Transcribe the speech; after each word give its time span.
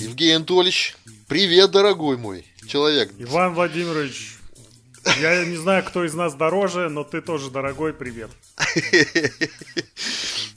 Евгений 0.00 0.32
Анатольевич, 0.32 0.96
привет, 1.28 1.70
дорогой 1.70 2.16
мой 2.16 2.44
человек. 2.66 3.12
Иван 3.16 3.54
Владимирович, 3.54 4.38
я 5.20 5.44
не 5.44 5.56
знаю, 5.56 5.84
кто 5.84 6.04
из 6.04 6.14
нас 6.14 6.34
дороже, 6.34 6.88
но 6.88 7.04
ты 7.04 7.20
тоже 7.20 7.50
дорогой, 7.50 7.92
привет. 7.92 8.30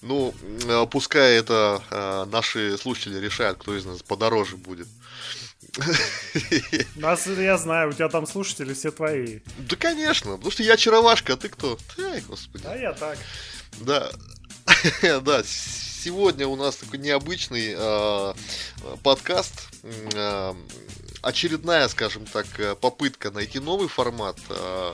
Ну, 0.01 0.33
э, 0.65 0.85
пускай 0.91 1.37
это 1.37 1.81
э, 1.89 2.25
наши 2.29 2.77
слушатели 2.77 3.19
решают, 3.19 3.57
кто 3.59 3.73
из 3.73 3.85
нас 3.85 4.03
подороже 4.03 4.57
будет. 4.57 4.89
Нас, 6.97 7.25
я 7.25 7.57
знаю, 7.57 7.89
у 7.89 7.93
тебя 7.93 8.09
там 8.09 8.27
слушатели 8.27 8.73
все 8.73 8.91
твои. 8.91 9.39
Да, 9.59 9.77
конечно, 9.77 10.33
потому 10.33 10.51
что 10.51 10.61
я 10.61 10.73
очаровашка, 10.73 11.33
а 11.33 11.37
ты 11.37 11.47
кто? 11.47 11.77
Ай, 11.97 12.19
господи. 12.27 12.65
А 12.67 12.75
я 12.75 12.91
так. 12.91 13.17
Да, 13.79 14.11
да, 15.21 15.43
сегодня 15.43 16.47
у 16.47 16.55
нас 16.55 16.75
такой 16.75 16.99
необычный 16.99 17.73
э, 17.75 18.33
подкаст. 19.01 19.69
Э, 20.13 20.53
очередная, 21.21 21.87
скажем 21.87 22.25
так, 22.25 22.45
попытка 22.81 23.31
найти 23.31 23.59
новый 23.59 23.87
формат. 23.87 24.37
Э, 24.49 24.93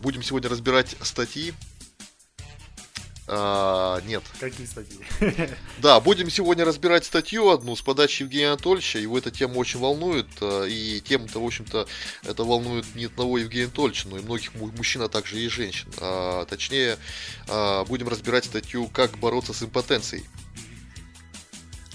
будем 0.00 0.22
сегодня 0.24 0.50
разбирать 0.50 0.96
статьи. 1.02 1.54
А, 3.34 4.00
нет. 4.06 4.22
Какие 4.38 4.66
статьи? 4.66 4.98
Да, 5.78 5.98
будем 6.00 6.30
сегодня 6.30 6.64
разбирать 6.66 7.04
статью 7.06 7.48
одну 7.48 7.74
с 7.74 7.80
подачи 7.80 8.22
Евгения 8.22 8.48
Анатольевича. 8.48 8.98
Его 8.98 9.16
эта 9.18 9.30
тема 9.30 9.56
очень 9.56 9.80
волнует. 9.80 10.26
э, 10.40 10.68
И 10.68 11.00
тема-то, 11.00 11.40
в 11.42 11.46
общем-то, 11.46 11.86
это 12.24 12.44
волнует 12.44 12.84
не 12.94 13.06
одного 13.06 13.38
Евгения 13.38 13.64
Анатольевича, 13.64 14.08
но 14.08 14.18
и 14.18 14.22
многих 14.22 14.54
му- 14.54 14.70
мужчин, 14.76 15.00
а 15.02 15.08
также 15.08 15.40
и 15.40 15.48
женщин. 15.48 15.88
А, 15.98 16.44
точнее, 16.44 16.98
а, 17.48 17.84
будем 17.86 18.08
разбирать 18.08 18.44
статью 18.44 18.88
«Как 18.92 19.16
бороться 19.18 19.52
с 19.54 19.62
импотенцией». 19.62 20.24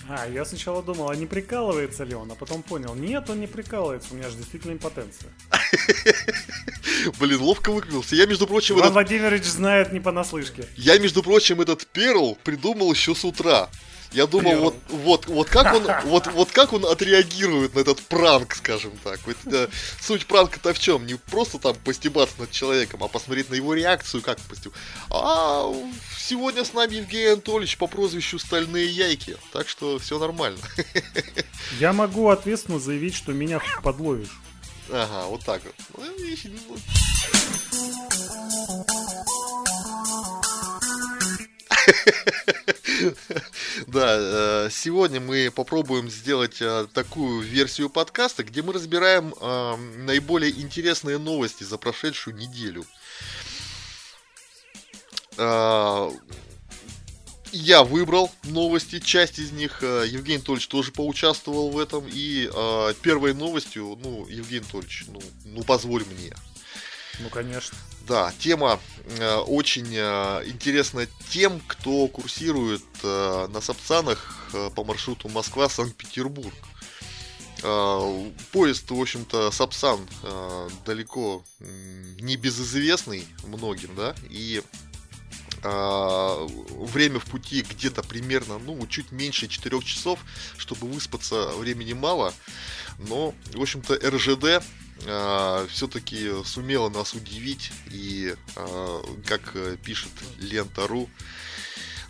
А, 0.09 0.25
я 0.25 0.45
сначала 0.45 0.81
думал, 0.81 1.09
а 1.09 1.16
не 1.16 1.25
прикалывается 1.25 2.05
ли 2.05 2.16
он, 2.16 2.31
а 2.31 2.36
потом 2.36 2.63
понял, 2.63 2.95
нет, 2.95 3.30
он 3.30 3.41
не 3.41 3.47
прикалывается, 3.47 4.14
у 4.14 4.17
меня 4.17 4.30
же 4.30 4.38
действительно 4.38 4.72
импотенция. 4.72 5.30
Блин, 7.19 7.41
ловко 7.41 7.72
выкрутился. 7.72 8.16
Я, 8.16 8.25
между 8.25 8.47
прочим, 8.47 8.75
Иван 8.75 8.86
этот, 8.86 8.94
Владимирович 8.94 9.44
знает 9.44 9.91
не 9.91 9.99
понаслышке. 9.99 10.66
я, 10.77 10.97
между 10.97 11.23
прочим, 11.23 11.59
этот 11.59 11.86
перл 11.88 12.38
придумал 12.44 12.91
еще 12.91 13.16
с 13.16 13.25
утра. 13.25 13.69
Я 14.11 14.25
думал, 14.25 14.55
вот, 14.58 14.75
вот, 14.88 15.25
вот 15.27 15.50
как 15.50 15.73
он, 15.75 15.88
вот, 16.05 16.27
вот 16.27 16.52
как 16.52 16.73
он 16.73 16.86
отреагирует 16.86 17.75
на 17.75 17.80
этот 17.80 18.02
пранк, 18.02 18.55
скажем 18.55 18.94
так. 19.03 19.19
Вот, 19.25 19.38
э, 19.45 19.67
суть 19.99 20.25
пранка-то 20.25 20.73
в 20.73 20.80
чем? 20.80 21.05
Не 21.05 21.16
просто 21.16 21.59
там 21.59 21.75
постебаться 21.75 22.36
над 22.39 22.52
человеком, 22.52 23.03
а 23.03 23.08
посмотреть 23.08 23.49
на 23.49 23.55
его 23.55 23.73
реакцию, 23.73 24.22
как 24.22 24.39
постеб. 24.41 24.73
А 25.09 25.72
сегодня 26.17 26.64
с 26.64 26.73
нами 26.73 26.95
Евгений 26.95 27.33
Анатольевич 27.33 27.77
по 27.77 27.88
прозвищу 27.88 28.39
Стальные 28.39 28.88
Яйки, 28.88 29.38
так 29.52 29.67
что 29.67 29.99
все 29.99 30.19
нормально. 30.19 30.59
Я 31.80 31.94
могу 31.94 32.30
ответственно 32.30 32.80
заявить, 32.80 33.16
что 33.16 33.33
меня 33.33 33.61
подловишь. 33.83 34.39
Ага, 34.89 35.25
вот 35.27 35.44
так 35.44 35.61
вот. 35.64 35.99
Да, 43.88 44.16
э, 44.17 44.70
сегодня 44.72 45.20
мы 45.20 45.52
попробуем 45.53 46.09
сделать 46.09 46.58
э, 46.62 46.88
такую 46.94 47.42
версию 47.42 47.89
подкаста, 47.89 48.44
где 48.44 48.62
мы 48.62 48.73
разбираем 48.73 49.34
э, 49.39 49.76
наиболее 49.98 50.52
интересные 50.52 51.17
новости 51.17 51.64
за 51.64 51.78
прошедшую 51.78 52.36
неделю. 52.36 52.86
Я 57.52 57.84
выбрал 57.84 58.31
новости, 58.44 59.00
часть 59.00 59.38
из 59.39 59.52
них 59.52 59.82
Евгений 59.82 60.38
Анатольевич 60.38 60.67
тоже 60.67 60.92
поучаствовал 60.92 61.70
в 61.70 61.78
этом. 61.78 62.06
И 62.11 62.50
первой 63.04 63.36
новостью, 63.36 63.98
ну, 64.04 64.26
Евгений 64.27 64.61
Анатольевич, 64.61 65.05
ну, 65.08 65.21
ну 65.45 65.64
позволь 65.64 66.04
мне. 66.05 66.33
Ну, 67.20 67.30
конечно. 67.30 67.78
Да, 68.08 68.32
тема 68.39 68.80
э, 69.20 69.36
очень 69.36 69.88
э, 69.94 70.44
интересна 70.45 71.08
тем, 71.30 71.60
кто 71.67 72.08
курсирует 72.08 72.83
э, 73.04 73.48
на 73.50 73.60
Сапсанах 73.60 74.50
э, 74.54 74.70
по 74.73 74.83
маршруту 74.86 75.27
Москва-Санкт-Петербург. 75.27 76.54
Э, 77.64 78.32
поезд, 78.52 78.89
в 78.89 79.02
общем-то, 79.02 79.52
Сапсан 79.52 80.00
э, 80.23 80.70
далеко 80.86 81.44
не 82.20 82.38
безызвестный 82.38 83.26
многим, 83.45 83.94
да, 83.95 84.16
и 84.30 84.61
э, 85.64 86.48
время 86.70 87.20
в 87.20 87.26
пути 87.26 87.66
где-то 87.67 88.04
примерно, 88.04 88.58
ну, 88.58 88.86
чуть 88.88 89.11
меньше 89.11 89.48
4 89.48 89.82
часов, 89.82 90.20
чтобы 90.58 90.88
выспаться 90.88 91.48
времени 91.58 91.94
мало, 91.94 92.33
но, 93.00 93.33
в 93.54 93.61
общем-то, 93.61 93.95
РЖД 93.95 94.64
все-таки 95.69 96.31
сумела 96.43 96.89
нас 96.89 97.13
удивить 97.13 97.71
и, 97.91 98.35
э, 98.55 99.03
как 99.25 99.52
э, 99.55 99.77
пишет 99.83 100.11
Лента.ру, 100.39 101.09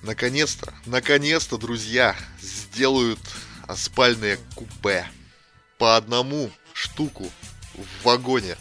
наконец-то, 0.02 0.74
наконец-то, 0.86 1.58
друзья, 1.58 2.16
сделают 2.42 3.20
спальные 3.76 4.40
купе 4.56 5.08
по 5.78 5.98
одному 5.98 6.52
штуку 6.74 7.30
в 7.74 8.06
вагоне. 8.06 8.58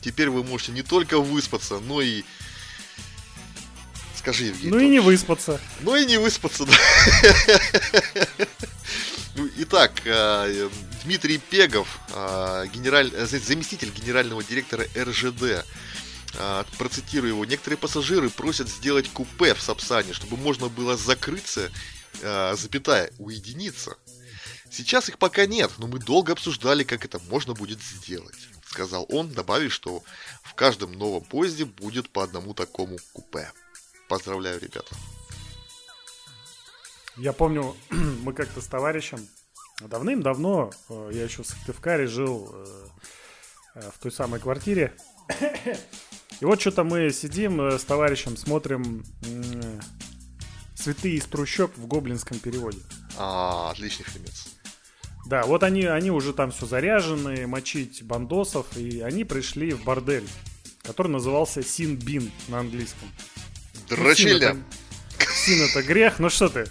Теперь 0.00 0.30
вы 0.30 0.44
можете 0.44 0.72
не 0.72 0.82
только 0.82 1.18
выспаться, 1.18 1.78
но 1.80 2.00
и... 2.00 2.24
Скажи, 4.16 4.46
Евгений. 4.46 4.70
Ну 4.70 4.78
и 4.80 4.88
не 4.88 5.00
выспаться. 5.00 5.60
Ну 5.80 5.96
и 5.96 6.04
не 6.04 6.18
выспаться, 6.18 6.66
да. 6.66 6.74
Ну, 9.36 9.48
Итак, 9.58 9.92
э, 10.04 10.68
Дмитрий 11.08 11.38
Пегов, 11.38 12.00
э, 12.10 12.66
генераль- 12.70 13.10
э, 13.14 13.24
заместитель 13.24 13.90
генерального 13.90 14.44
директора 14.44 14.84
РЖД, 14.94 15.64
э, 16.34 16.64
процитирую 16.76 17.30
его, 17.30 17.46
некоторые 17.46 17.78
пассажиры 17.78 18.28
просят 18.28 18.68
сделать 18.68 19.08
купе 19.08 19.54
в 19.54 19.62
Сапсане, 19.62 20.12
чтобы 20.12 20.36
можно 20.36 20.68
было 20.68 20.98
закрыться, 20.98 21.72
э, 22.20 22.54
запятая, 22.58 23.10
уединиться. 23.16 23.96
Сейчас 24.70 25.08
их 25.08 25.16
пока 25.16 25.46
нет, 25.46 25.70
но 25.78 25.86
мы 25.86 25.98
долго 25.98 26.34
обсуждали, 26.34 26.84
как 26.84 27.06
это 27.06 27.18
можно 27.30 27.54
будет 27.54 27.80
сделать, 27.80 28.36
сказал 28.66 29.06
он, 29.08 29.30
добавив, 29.30 29.72
что 29.72 30.02
в 30.42 30.52
каждом 30.52 30.92
новом 30.92 31.24
поезде 31.24 31.64
будет 31.64 32.10
по 32.10 32.22
одному 32.22 32.52
такому 32.52 32.98
купе. 33.14 33.50
Поздравляю, 34.10 34.60
ребята. 34.60 34.94
Я 37.16 37.32
помню, 37.32 37.74
мы 37.88 38.34
как-то 38.34 38.60
с 38.60 38.66
товарищем 38.66 39.26
давным-давно, 39.80 40.70
э, 40.88 41.10
я 41.12 41.24
еще 41.24 41.42
в 41.42 41.46
Сыктывкаре 41.46 42.06
жил 42.06 42.50
э, 42.52 42.66
э, 43.76 43.90
в 43.94 43.98
той 43.98 44.10
самой 44.12 44.40
квартире. 44.40 44.92
И 46.40 46.44
вот 46.44 46.60
что-то 46.60 46.84
мы 46.84 47.10
сидим 47.10 47.60
с 47.60 47.82
товарищем, 47.84 48.36
смотрим 48.36 49.04
«Цветы 50.74 51.16
из 51.16 51.24
трущоб» 51.24 51.76
в 51.76 51.86
гоблинском 51.86 52.38
переводе. 52.38 52.78
А, 53.16 53.70
отличный 53.70 54.04
фильмец. 54.04 54.46
Да, 55.26 55.42
вот 55.44 55.62
они, 55.64 55.84
они 55.84 56.10
уже 56.10 56.32
там 56.32 56.52
все 56.52 56.64
заряжены, 56.66 57.46
мочить 57.46 58.02
бандосов, 58.04 58.76
и 58.76 59.00
они 59.00 59.24
пришли 59.24 59.72
в 59.72 59.82
бордель, 59.84 60.26
который 60.82 61.08
назывался 61.08 61.62
Син-Бин 61.62 62.30
на 62.46 62.60
английском. 62.60 63.08
Ну, 63.90 63.96
Дрочильня. 63.96 64.38
Син 64.38 64.64
это- 65.18 65.32
Син 65.34 65.62
это 65.62 65.82
грех, 65.82 66.18
ну 66.20 66.30
что 66.30 66.48
ты, 66.48 66.66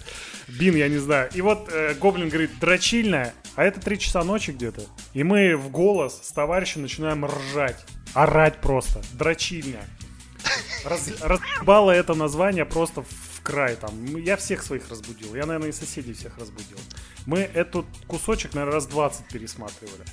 Бин, 0.48 0.74
я 0.76 0.88
не 0.88 0.98
знаю. 0.98 1.30
И 1.34 1.40
вот 1.40 1.68
э, 1.70 1.94
Гоблин 1.94 2.28
говорит, 2.28 2.58
дрочильная, 2.58 3.34
а 3.54 3.64
это 3.64 3.80
3 3.80 3.98
часа 3.98 4.24
ночи 4.24 4.50
где-то. 4.50 4.82
И 5.12 5.22
мы 5.22 5.56
в 5.56 5.70
голос 5.70 6.20
с 6.22 6.32
товарищем 6.32 6.82
начинаем 6.82 7.24
ржать. 7.24 7.84
Орать 8.14 8.60
просто. 8.60 9.02
Дрочильня. 9.12 9.80
Раз, 10.84 11.10
разъебало 11.20 11.90
это 11.90 12.14
название 12.14 12.64
просто 12.64 13.02
в 13.02 13.42
край 13.42 13.76
там. 13.76 14.16
Я 14.16 14.36
всех 14.36 14.62
своих 14.62 14.88
разбудил. 14.88 15.34
Я, 15.34 15.44
наверное, 15.46 15.70
и 15.70 15.72
соседей 15.72 16.14
всех 16.14 16.38
разбудил. 16.38 16.78
Мы 17.26 17.40
этот 17.40 17.86
кусочек, 18.06 18.54
наверное, 18.54 18.74
раз 18.74 18.86
20 18.86 19.26
пересматривали. 19.28 20.04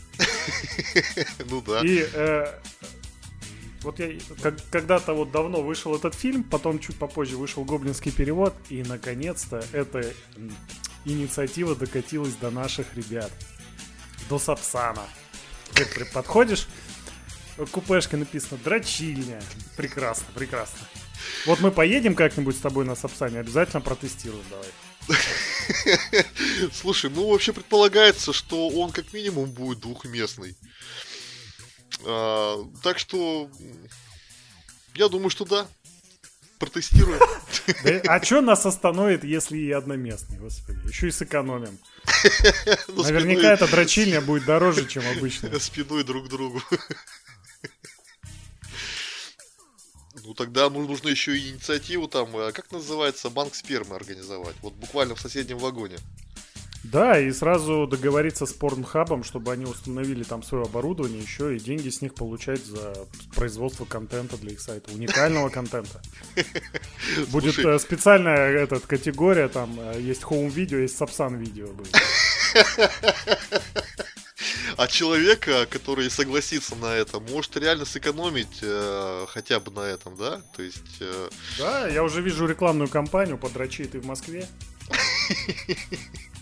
Ну 1.49 1.61
да. 1.61 1.81
И 1.83 2.05
э, 2.13 2.59
вот 3.85 3.99
я 3.99 4.19
как- 4.41 4.57
когда-то 4.71 5.13
вот 5.13 5.31
давно 5.31 5.61
вышел 5.61 5.95
этот 5.95 6.15
фильм, 6.15 6.43
потом 6.43 6.79
чуть 6.79 6.97
попозже 6.97 7.37
вышел 7.37 7.63
гоблинский 7.63 8.11
перевод, 8.11 8.53
и 8.69 8.83
наконец-то 8.83 9.63
эта 9.71 10.11
инициатива 11.05 11.75
докатилась 11.75 12.33
до 12.33 12.49
наших 12.49 12.95
ребят. 12.95 13.31
До 14.27 14.39
Сапсана. 14.39 15.03
Ты 15.75 16.05
подходишь, 16.05 16.67
купешка 17.71 18.17
написано 18.17 18.59
«Дрочильня». 18.63 19.41
Прекрасно, 19.77 20.25
прекрасно. 20.33 20.79
Вот 21.45 21.59
мы 21.59 21.71
поедем 21.71 22.15
как-нибудь 22.15 22.57
с 22.57 22.61
тобой 22.61 22.85
на 22.85 22.95
Сапсане, 22.95 23.39
обязательно 23.39 23.81
протестируем 23.81 24.43
давай. 24.49 24.67
Слушай, 26.73 27.11
ну 27.11 27.29
вообще 27.29 27.53
предполагается, 27.53 28.33
что 28.33 28.69
он 28.69 28.91
как 28.91 29.13
минимум 29.13 29.51
будет 29.51 29.79
двухместный. 29.79 30.55
А, 32.05 32.63
так 32.83 32.99
что 32.99 33.49
я 34.95 35.09
думаю, 35.09 35.29
что 35.29 35.45
да. 35.45 35.67
протестируем. 36.59 37.19
а 38.07 38.23
что 38.23 38.41
нас 38.41 38.65
остановит, 38.65 39.23
если 39.23 39.57
и 39.57 39.71
одноместный, 39.71 40.37
господи? 40.37 40.79
Еще 40.87 41.07
и 41.07 41.11
сэкономим. 41.11 41.77
Ну, 42.87 43.03
Наверняка 43.03 43.53
эта 43.53 43.67
дрочильня 43.67 44.21
будет 44.21 44.45
дороже, 44.45 44.87
чем 44.87 45.03
обычно. 45.17 45.59
Спиной 45.59 46.03
друг 46.03 46.29
другу. 46.29 46.61
Ну 50.23 50.33
тогда 50.33 50.71
нужно 50.71 51.09
еще 51.09 51.37
и 51.37 51.51
инициативу 51.51 52.07
там, 52.07 52.35
э, 52.35 52.51
как 52.51 52.71
называется, 52.71 53.29
банк 53.29 53.53
спермы 53.53 53.95
организовать. 53.95 54.55
Вот 54.63 54.73
буквально 54.73 55.13
в 55.13 55.21
соседнем 55.21 55.59
вагоне. 55.59 55.97
Да, 56.91 57.19
и 57.19 57.31
сразу 57.31 57.87
договориться 57.87 58.45
с 58.45 58.53
порнхабом, 58.53 59.23
чтобы 59.23 59.51
они 59.51 59.65
установили 59.65 60.23
там 60.23 60.43
свое 60.43 60.65
оборудование 60.65 61.19
еще 61.19 61.55
и 61.55 61.59
деньги 61.59 61.89
с 61.89 62.01
них 62.01 62.13
получать 62.13 62.63
за 62.63 62.93
производство 63.33 63.85
контента 63.85 64.37
для 64.37 64.51
их 64.51 64.59
сайта, 64.61 64.91
уникального 64.91 65.49
контента. 65.49 65.99
Будет 67.29 67.57
э, 67.57 67.79
специальная 67.79 68.51
этот, 68.51 68.85
категория, 68.85 69.47
там 69.47 69.79
э, 69.79 69.99
есть 69.99 70.21
home 70.21 70.49
видео, 70.49 70.77
есть 70.77 70.95
сапсан 70.97 71.37
видео. 71.37 71.69
А 74.77 74.87
человека, 74.87 75.65
который 75.67 76.09
согласится 76.09 76.75
на 76.75 76.93
это, 76.93 77.21
может 77.21 77.55
реально 77.55 77.85
сэкономить 77.85 78.59
э, 78.61 79.25
хотя 79.29 79.61
бы 79.61 79.71
на 79.71 79.79
этом, 79.79 80.17
да? 80.17 80.41
То 80.53 80.63
есть... 80.63 80.97
Э... 80.99 81.29
Да, 81.57 81.87
я 81.87 82.03
уже 82.03 82.21
вижу 82.21 82.45
рекламную 82.45 82.89
кампанию 82.89 83.37
«Подрочи 83.37 83.85
ты 83.85 84.01
в 84.01 84.05
Москве». 84.05 84.45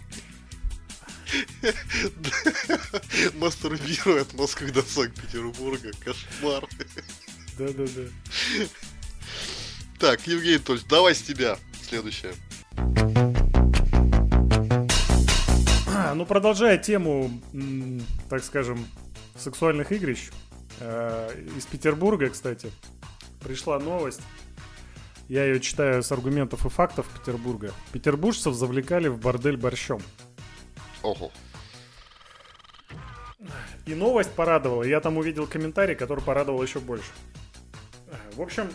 Мастурбирует 3.35 4.33
Москвы 4.33 4.71
до 4.71 4.81
Санкт-Петербурга. 4.81 5.91
Кошмар. 6.03 6.67
Да-да-да. 7.57 8.03
Так, 9.99 10.27
Евгений 10.27 10.55
Анатольевич, 10.55 10.87
давай 10.87 11.15
с 11.15 11.21
тебя 11.21 11.57
следующее. 11.81 12.33
Ну, 16.15 16.25
продолжая 16.27 16.77
тему, 16.77 17.31
так 18.29 18.43
скажем, 18.43 18.85
сексуальных 19.35 19.91
игрищ, 19.91 20.29
э, 20.79 21.43
из 21.57 21.65
Петербурга, 21.65 22.29
кстати, 22.29 22.69
пришла 23.43 23.79
новость. 23.79 24.21
Я 25.27 25.45
ее 25.45 25.59
читаю 25.59 26.03
с 26.03 26.11
аргументов 26.11 26.65
и 26.65 26.69
фактов 26.69 27.07
Петербурга. 27.17 27.71
Петербуржцев 27.91 28.53
завлекали 28.53 29.07
в 29.07 29.17
бордель 29.19 29.57
борщом. 29.57 30.01
Ого. 31.03 31.31
И 33.85 33.93
новость 33.93 34.31
порадовала. 34.31 34.83
Я 34.83 35.01
там 35.01 35.17
увидел 35.17 35.45
комментарий, 35.45 35.95
который 35.95 36.23
порадовал 36.23 36.63
еще 36.63 36.79
больше. 36.79 37.11
В 38.33 38.41
общем, 38.41 38.71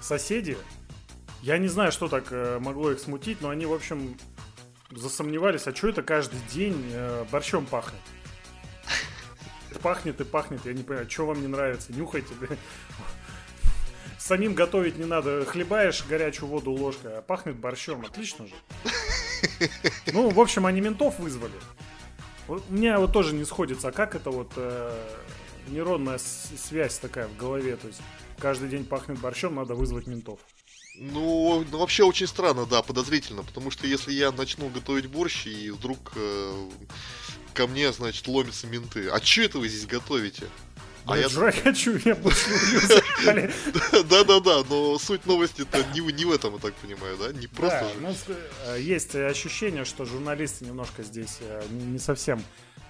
соседи, 0.00 0.56
я 1.42 1.58
не 1.58 1.68
знаю, 1.68 1.90
что 1.90 2.08
так 2.08 2.26
э, 2.30 2.58
могло 2.60 2.92
их 2.92 3.00
смутить, 3.00 3.40
но 3.40 3.48
они, 3.48 3.64
в 3.64 3.72
общем, 3.72 4.16
засомневались, 4.90 5.66
а 5.66 5.74
что 5.74 5.88
это 5.88 6.02
каждый 6.02 6.40
день 6.52 6.90
э, 6.92 7.24
борщом 7.30 7.66
пахнет? 7.66 8.00
Пахнет 9.82 10.20
и 10.20 10.24
пахнет, 10.24 10.64
я 10.66 10.72
не 10.72 10.82
понимаю, 10.82 11.08
что 11.08 11.26
вам 11.26 11.40
не 11.40 11.46
нравится, 11.46 11.92
нюхайте. 11.92 12.34
Самим 14.18 14.54
готовить 14.54 14.98
не 14.98 15.04
надо, 15.04 15.44
хлебаешь 15.46 16.04
горячую 16.06 16.48
воду 16.48 16.72
ложкой, 16.72 17.18
а 17.18 17.22
пахнет 17.22 17.56
борщом, 17.56 18.04
отлично 18.04 18.46
же. 18.46 18.54
Ну, 20.12 20.30
в 20.30 20.40
общем, 20.40 20.66
они 20.66 20.80
ментов 20.80 21.18
вызвали. 21.18 21.52
У 22.48 22.60
меня 22.68 22.98
вот 22.98 23.12
тоже 23.12 23.34
не 23.34 23.44
сходится, 23.44 23.88
а 23.88 23.92
как 23.92 24.14
это 24.14 24.30
вот 24.30 24.52
э, 24.56 25.06
нейронная 25.68 26.18
связь 26.18 26.98
такая 26.98 27.28
в 27.28 27.36
голове, 27.36 27.76
то 27.76 27.88
есть 27.88 28.00
каждый 28.38 28.68
день 28.68 28.84
пахнет 28.84 29.18
борщом, 29.18 29.56
надо 29.56 29.74
вызвать 29.74 30.06
ментов. 30.06 30.40
Ну, 30.96 31.64
ну, 31.70 31.78
вообще 31.78 32.02
очень 32.04 32.26
странно, 32.26 32.66
да, 32.66 32.82
подозрительно, 32.82 33.44
потому 33.44 33.70
что 33.70 33.86
если 33.86 34.12
я 34.12 34.32
начну 34.32 34.68
готовить 34.68 35.06
борщ, 35.06 35.46
и 35.46 35.70
вдруг 35.70 36.12
э, 36.16 36.70
ко 37.54 37.66
мне, 37.66 37.92
значит, 37.92 38.26
ломятся 38.26 38.66
менты, 38.66 39.08
а 39.08 39.20
что 39.22 39.42
это 39.42 39.58
вы 39.58 39.68
здесь 39.68 39.86
готовите? 39.86 40.48
А 41.06 41.16
я 41.16 41.28
жрать 41.28 41.62
хочу, 41.62 41.98
я 42.04 42.14
больше 42.14 42.50
Да-да-да, 43.24 44.62
но 44.68 44.98
суть 44.98 45.26
новости-то 45.26 45.78
не, 45.94 46.00
не 46.12 46.24
в 46.24 46.32
этом, 46.32 46.54
я 46.54 46.58
так 46.58 46.74
понимаю, 46.74 47.16
да? 47.18 47.32
Не 47.32 47.46
просто 47.46 47.80
да, 48.00 48.10
же. 48.10 48.16
Ну, 48.28 48.34
э, 48.74 48.80
есть 48.80 49.14
ощущение, 49.14 49.84
что 49.84 50.04
журналисты 50.04 50.64
немножко 50.64 51.02
здесь 51.02 51.38
э, 51.40 51.62
не 51.70 51.98
совсем 51.98 52.42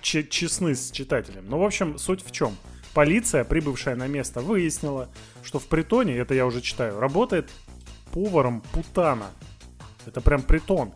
честны 0.02 0.74
с 0.74 0.90
читателем. 0.90 1.48
Но, 1.48 1.58
в 1.58 1.64
общем, 1.64 1.98
суть 1.98 2.24
в 2.24 2.30
чем? 2.30 2.56
Полиция, 2.94 3.44
прибывшая 3.44 3.96
на 3.96 4.06
место, 4.06 4.40
выяснила, 4.40 5.08
что 5.42 5.58
в 5.58 5.66
притоне, 5.66 6.16
это 6.16 6.34
я 6.34 6.46
уже 6.46 6.60
читаю, 6.60 6.98
работает 6.98 7.50
поваром 8.12 8.60
Путана. 8.72 9.30
Это 10.06 10.20
прям 10.20 10.42
притон. 10.42 10.92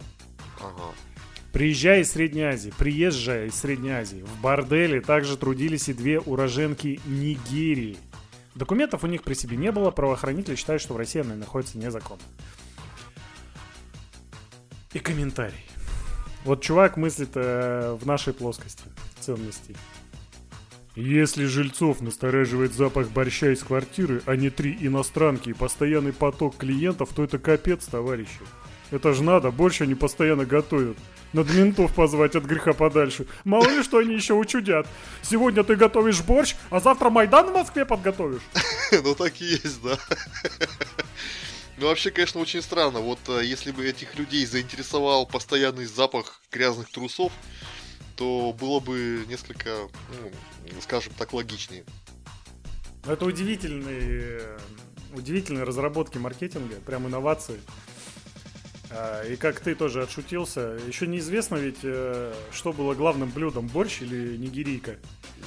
Ага. 0.59 0.95
Приезжая 1.53 2.01
из 2.01 2.13
Средней 2.13 2.45
Азии, 2.45 2.73
приезжая 2.79 3.47
из 3.47 3.55
Средней 3.57 3.91
Азии, 3.91 4.23
в 4.23 4.41
борделе 4.41 5.03
также 5.03 5.37
трудились 5.37 5.89
и 5.91 5.93
две 5.93 6.19
уроженки 6.19 6.99
Нигерии. 7.05 7.99
Документов 8.55 9.05
у 9.05 9.07
них 9.07 9.23
при 9.23 9.35
себе 9.35 9.57
не 9.57 9.73
было, 9.73 9.91
правоохранители 9.91 10.57
считают, 10.57 10.83
что 10.83 10.95
в 10.95 10.97
России 10.97 11.21
она 11.21 11.35
находится 11.35 11.79
незаконно. 11.79 12.23
И 14.93 14.99
комментарий. 14.99 15.65
Вот 16.45 16.61
чувак 16.61 16.97
мыслит 16.97 17.31
э, 17.35 17.97
в 17.99 18.07
нашей 18.07 18.35
плоскости 18.35 18.85
ценностей. 19.21 19.77
Если 20.95 21.47
жильцов 21.47 22.03
настораживает 22.03 22.75
запах 22.75 23.09
борща 23.09 23.53
из 23.53 23.63
квартиры, 23.63 24.23
а 24.27 24.37
не 24.37 24.51
три 24.51 24.77
иностранки 24.79 25.49
и 25.49 25.55
постоянный 25.55 26.13
поток 26.13 26.59
клиентов, 26.59 27.11
то 27.15 27.25
это 27.25 27.39
капец, 27.39 27.87
товарищи. 27.87 28.41
Это 28.91 29.15
же 29.15 29.23
надо, 29.23 29.51
больше 29.51 29.85
они 29.85 29.95
постоянно 29.95 30.45
готовят. 30.45 30.99
Надо 31.33 31.53
ментов 31.55 31.95
позвать 31.95 32.37
от 32.37 32.45
греха 32.45 32.73
подальше. 32.73 33.27
Мало 33.45 33.69
ли, 33.69 33.83
что 33.83 33.99
они 33.99 34.15
еще 34.15 34.35
учудят. 34.35 34.87
Сегодня 35.23 35.65
ты 35.65 35.77
готовишь 35.77 36.21
борщ, 36.21 36.55
а 36.71 36.81
завтра 36.81 37.11
Майдан 37.11 37.51
в 37.51 37.55
Москве 37.55 37.85
подготовишь. 37.85 38.43
Ну 38.93 39.15
так 39.15 39.41
и 39.41 39.45
есть, 39.45 39.83
да. 39.83 39.99
Ну, 41.79 41.89
вообще, 41.89 42.11
конечно, 42.11 42.41
очень 42.41 42.61
странно. 42.61 43.01
Вот 43.01 43.19
э, 43.29 43.41
если 43.43 43.73
бы 43.73 43.85
этих 43.89 44.17
людей 44.17 44.45
заинтересовал 44.45 45.27
постоянный 45.27 45.87
запах 45.87 46.43
грязных 46.53 46.91
трусов, 46.91 47.33
то 48.17 48.55
было 48.59 48.79
бы 48.81 49.25
несколько, 49.29 49.89
ну, 50.71 50.81
скажем 50.83 51.13
так, 51.19 51.33
логичнее. 51.33 51.85
Это 53.07 53.25
удивительные, 53.25 54.43
э, 54.43 54.59
удивительные 55.15 55.65
разработки 55.65 56.19
маркетинга, 56.19 56.77
прям 56.87 57.09
инновации. 57.09 57.61
А, 58.95 59.25
и 59.25 59.37
как 59.37 59.61
ты 59.61 59.75
тоже 59.75 60.03
отшутился, 60.03 60.79
еще 60.87 61.07
неизвестно 61.07 61.57
ведь, 61.57 61.79
э, 61.83 62.35
что 62.53 62.73
было 62.73 62.95
главным 62.95 63.31
блюдом, 63.31 63.67
борщ 63.69 64.03
или 64.03 64.37
нигерийка? 64.37 64.97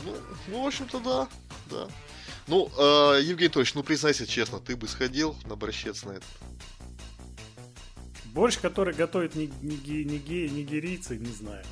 Ну, 0.04 0.16
ну 0.48 0.64
в 0.64 0.68
общем-то, 0.68 1.00
да, 1.00 1.28
да. 1.70 1.88
Ну, 2.48 2.70
э, 2.78 3.20
Евгений 3.22 3.46
Анатольевич, 3.46 3.75
ну 3.75 3.84
признайся 3.84 4.25
честно, 4.25 4.60
ты 4.60 4.75
бы 4.75 4.88
сходил 4.88 5.36
на 5.46 5.56
борщец 5.56 6.04
на 6.04 6.12
этот? 6.12 6.30
Борщ, 8.25 8.58
который 8.60 8.94
готовят 8.94 9.36
ниги, 9.36 9.54
ниги, 9.62 10.50
нигерийцы, 10.52 11.18
не 11.18 11.32
знаю. 11.32 11.64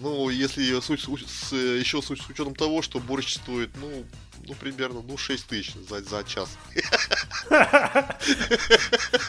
Ну, 0.00 0.30
если 0.30 0.80
суть, 0.80 1.02
с, 1.02 1.52
еще 1.52 2.00
суть 2.00 2.22
с 2.22 2.28
учетом 2.30 2.54
того, 2.54 2.80
что 2.80 3.00
борщ 3.00 3.34
стоит, 3.34 3.68
ну, 3.76 4.06
ну, 4.46 4.54
примерно, 4.54 5.02
ну, 5.02 5.18
6 5.18 5.46
тысяч 5.46 5.74
за, 5.74 6.02
за 6.02 6.24
час. 6.24 6.56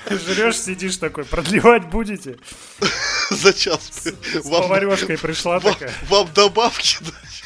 Жрешь, 0.09 0.57
сидишь 0.57 0.95
такой, 0.95 1.25
продлевать 1.25 1.89
будете? 1.89 2.37
За 3.29 3.53
час. 3.53 3.91
С, 3.91 4.43
с 4.43 4.49
поварешкой 4.49 5.17
пришла 5.17 5.59
вам, 5.59 5.73
такая. 5.73 5.93
Вам 6.09 6.29
добавки 6.33 6.97
дать. 7.01 7.43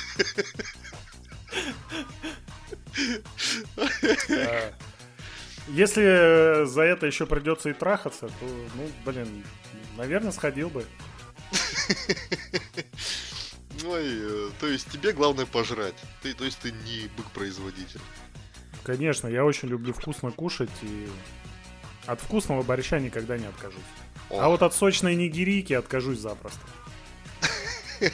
Если 5.68 6.66
за 6.66 6.82
это 6.82 7.08
еще 7.08 7.26
придется 7.26 7.70
и 7.70 7.74
трахаться, 7.74 8.28
то, 8.28 8.46
ну, 8.76 8.90
блин, 9.06 9.44
наверное, 9.98 10.32
сходил 10.32 10.70
бы. 10.70 10.86
Ой, 13.86 14.04
э, 14.06 14.50
то 14.60 14.68
есть 14.68 14.90
тебе 14.90 15.12
главное 15.12 15.46
пожрать. 15.46 15.96
Ты, 16.22 16.34
то 16.34 16.46
есть 16.46 16.60
ты 16.60 16.72
не 16.72 17.08
бык-производитель. 17.18 18.02
Конечно, 18.84 19.28
я 19.28 19.44
очень 19.44 19.68
люблю 19.68 19.94
вкусно 19.94 20.32
кушать 20.32 20.70
и 20.82 21.08
от 22.06 22.22
вкусного 22.22 22.62
борща 22.64 23.00
никогда 23.00 23.38
не 23.38 23.48
откажусь. 23.48 23.82
О. 24.30 24.40
А 24.40 24.50
вот 24.50 24.62
от 24.62 24.74
сочной 24.74 25.16
нигерийки 25.16 25.74
откажусь 25.74 26.20
запросто. 26.20 26.62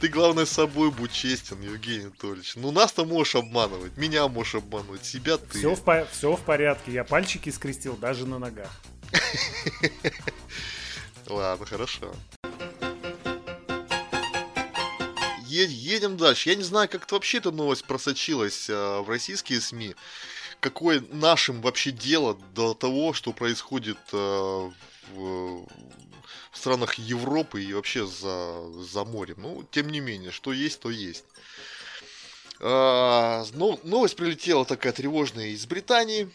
Ты, 0.00 0.08
главное, 0.08 0.46
с 0.46 0.50
собой 0.50 0.90
будь 0.90 1.12
честен, 1.12 1.60
Евгений 1.60 2.04
Анатольевич. 2.04 2.56
Ну, 2.56 2.70
нас-то 2.70 3.04
можешь 3.04 3.34
обманывать, 3.34 3.96
меня 3.98 4.26
можешь 4.28 4.54
обманывать, 4.54 5.04
себя 5.04 5.36
ты. 5.36 5.58
Все 5.58 5.74
в, 5.74 5.82
по- 5.82 6.06
все 6.10 6.36
в 6.36 6.40
порядке, 6.40 6.92
я 6.92 7.04
пальчики 7.04 7.50
скрестил 7.50 7.96
даже 7.96 8.26
на 8.26 8.38
ногах. 8.38 8.70
Ладно, 11.30 11.64
хорошо 11.66 12.12
едем 15.50 16.16
дальше. 16.16 16.50
Я 16.50 16.56
не 16.56 16.62
знаю, 16.62 16.88
как 16.88 17.04
это 17.04 17.14
вообще 17.14 17.38
эта 17.38 17.50
новость 17.50 17.84
просочилась 17.84 18.68
э, 18.68 19.00
в 19.00 19.08
российские 19.08 19.60
СМИ. 19.60 19.94
какое 20.60 21.02
нашим 21.10 21.62
вообще 21.62 21.90
дело 21.90 22.38
до 22.54 22.74
того, 22.74 23.12
что 23.12 23.32
происходит 23.32 23.98
э, 24.12 24.16
в, 24.16 24.70
в 25.14 25.66
странах 26.52 26.94
Европы 26.94 27.62
и 27.62 27.72
вообще 27.72 28.06
за, 28.06 28.70
за 28.82 29.04
морем. 29.04 29.36
Ну, 29.38 29.64
тем 29.70 29.88
не 29.88 30.00
менее, 30.00 30.30
что 30.30 30.52
есть, 30.52 30.80
то 30.80 30.90
есть. 30.90 31.24
А, 32.60 33.44
ну, 33.54 33.80
новость 33.84 34.16
прилетела 34.16 34.64
такая 34.66 34.92
тревожная 34.92 35.48
из 35.48 35.66
Британии. 35.66 36.30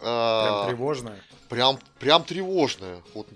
А, 0.00 0.64
прям 0.64 0.68
тревожная? 0.68 1.22
Прям, 1.48 1.78
прям 1.98 2.24
тревожная. 2.24 3.02
Вот, 3.14 3.26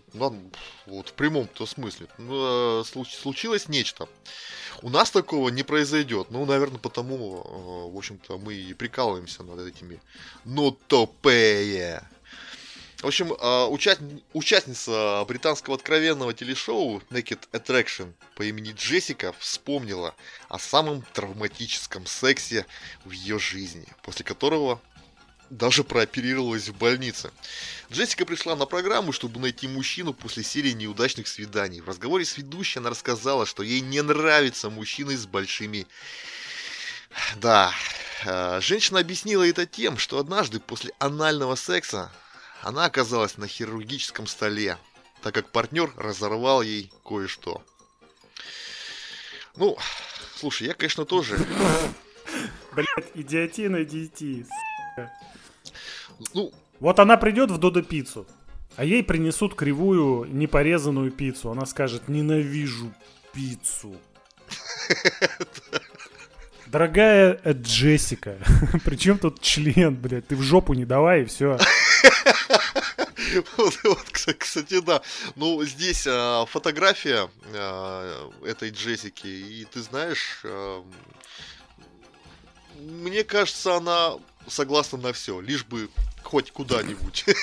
вот 0.87 1.09
в 1.09 1.13
прямом-то 1.13 1.67
смысле. 1.67 2.07
Ну, 2.19 2.81
э, 2.81 2.85
случилось 2.85 3.69
нечто. 3.69 4.09
У 4.83 4.89
нас 4.89 5.11
такого 5.11 5.49
не 5.49 5.63
произойдет. 5.63 6.29
Ну, 6.31 6.45
наверное, 6.47 6.79
потому, 6.79 7.89
э, 7.89 7.93
в 7.93 7.97
общем-то, 7.97 8.39
мы 8.39 8.55
и 8.55 8.73
прикалываемся 8.73 9.43
над 9.43 9.61
этими. 9.61 10.01
Ну, 10.45 10.71
тупые. 10.71 12.03
В 12.99 13.07
общем, 13.07 13.33
э, 13.33 13.67
участ... 13.67 14.01
участница 14.33 15.25
британского 15.29 15.77
откровенного 15.77 16.33
телешоу 16.33 17.03
Naked 17.11 17.41
Attraction 17.53 18.15
по 18.35 18.45
имени 18.45 18.73
Джессика 18.73 19.35
вспомнила 19.39 20.15
о 20.49 20.59
самом 20.59 21.03
травматическом 21.13 22.07
сексе 22.07 22.65
в 23.05 23.11
ее 23.11 23.39
жизни, 23.39 23.87
после 24.03 24.25
которого 24.25 24.81
даже 25.51 25.85
прооперировалась 25.85 26.69
в 26.69 26.77
больнице. 26.77 27.31
Джессика 27.93 28.25
пришла 28.25 28.57
на 28.57 28.67
программу, 28.67 29.13
чтобы 29.13 29.41
найти 29.41 29.69
мужчину 29.69 30.13
после 30.13 30.43
серии 30.43 30.73
неудачных 30.73 31.29
свиданий. 31.29 31.81
В 31.81 31.89
разговоре 31.89 32.25
с 32.25 32.37
ведущей 32.37 32.79
она 32.79 32.91
рассказала, 32.91 33.47
что 33.47 33.63
ей 33.63 33.81
не 33.81 34.03
нравятся 34.03 34.71
мужчины 34.71 35.17
с 35.17 35.27
большими... 35.27 35.87
Да, 37.37 37.73
э, 38.25 38.61
женщина 38.61 38.99
объяснила 38.99 39.49
это 39.49 39.67
тем, 39.67 39.99
что 39.99 40.19
однажды 40.19 40.59
после 40.59 40.93
анального 40.99 41.55
секса 41.55 42.11
она 42.61 42.87
оказалась 42.87 43.37
на 43.37 43.47
хирургическом 43.47 44.27
столе, 44.27 44.79
так 45.23 45.35
как 45.35 45.53
партнер 45.53 45.93
разорвал 45.97 46.63
ей 46.63 46.93
кое-что. 47.05 47.63
Ну, 49.57 49.79
слушай, 50.35 50.67
я, 50.67 50.75
конечно, 50.75 51.05
тоже... 51.05 51.39
Блять, 52.73 53.13
идиотина, 53.15 53.85
идиоти. 53.85 54.47
Ну, 56.35 56.53
вот 56.81 56.99
она 56.99 57.17
придет 57.17 57.51
в 57.51 57.59
Додо 57.59 57.83
пиццу, 57.83 58.27
а 58.77 58.85
ей 58.85 59.03
принесут 59.03 59.55
кривую, 59.55 60.25
непорезанную 60.25 61.11
пиццу. 61.11 61.51
Она 61.51 61.67
скажет, 61.67 62.09
ненавижу 62.09 62.93
пиццу. 63.33 63.97
Дорогая 66.67 67.41
Джессика, 67.47 68.39
причем 68.85 69.19
тут 69.19 69.41
член, 69.41 69.95
блядь, 69.95 70.27
ты 70.27 70.35
в 70.35 70.43
жопу 70.43 70.75
не 70.75 70.85
давай 70.85 71.23
и 71.23 71.25
все. 71.25 71.59
Вот, 73.57 73.75
вот, 73.85 74.11
кстати, 74.39 74.81
да. 74.81 75.03
Ну, 75.35 75.65
здесь 75.65 76.07
а, 76.07 76.47
фотография 76.47 77.29
а, 77.53 78.31
этой 78.45 78.71
Джессики, 78.71 79.27
и 79.27 79.65
ты 79.65 79.83
знаешь, 79.83 80.41
а, 80.45 80.85
мне 82.77 83.25
кажется, 83.25 83.77
она 83.77 84.15
согласна 84.49 84.99
на 84.99 85.13
все, 85.13 85.41
лишь 85.41 85.65
бы 85.65 85.89
хоть 86.23 86.51
куда-нибудь. 86.51 87.25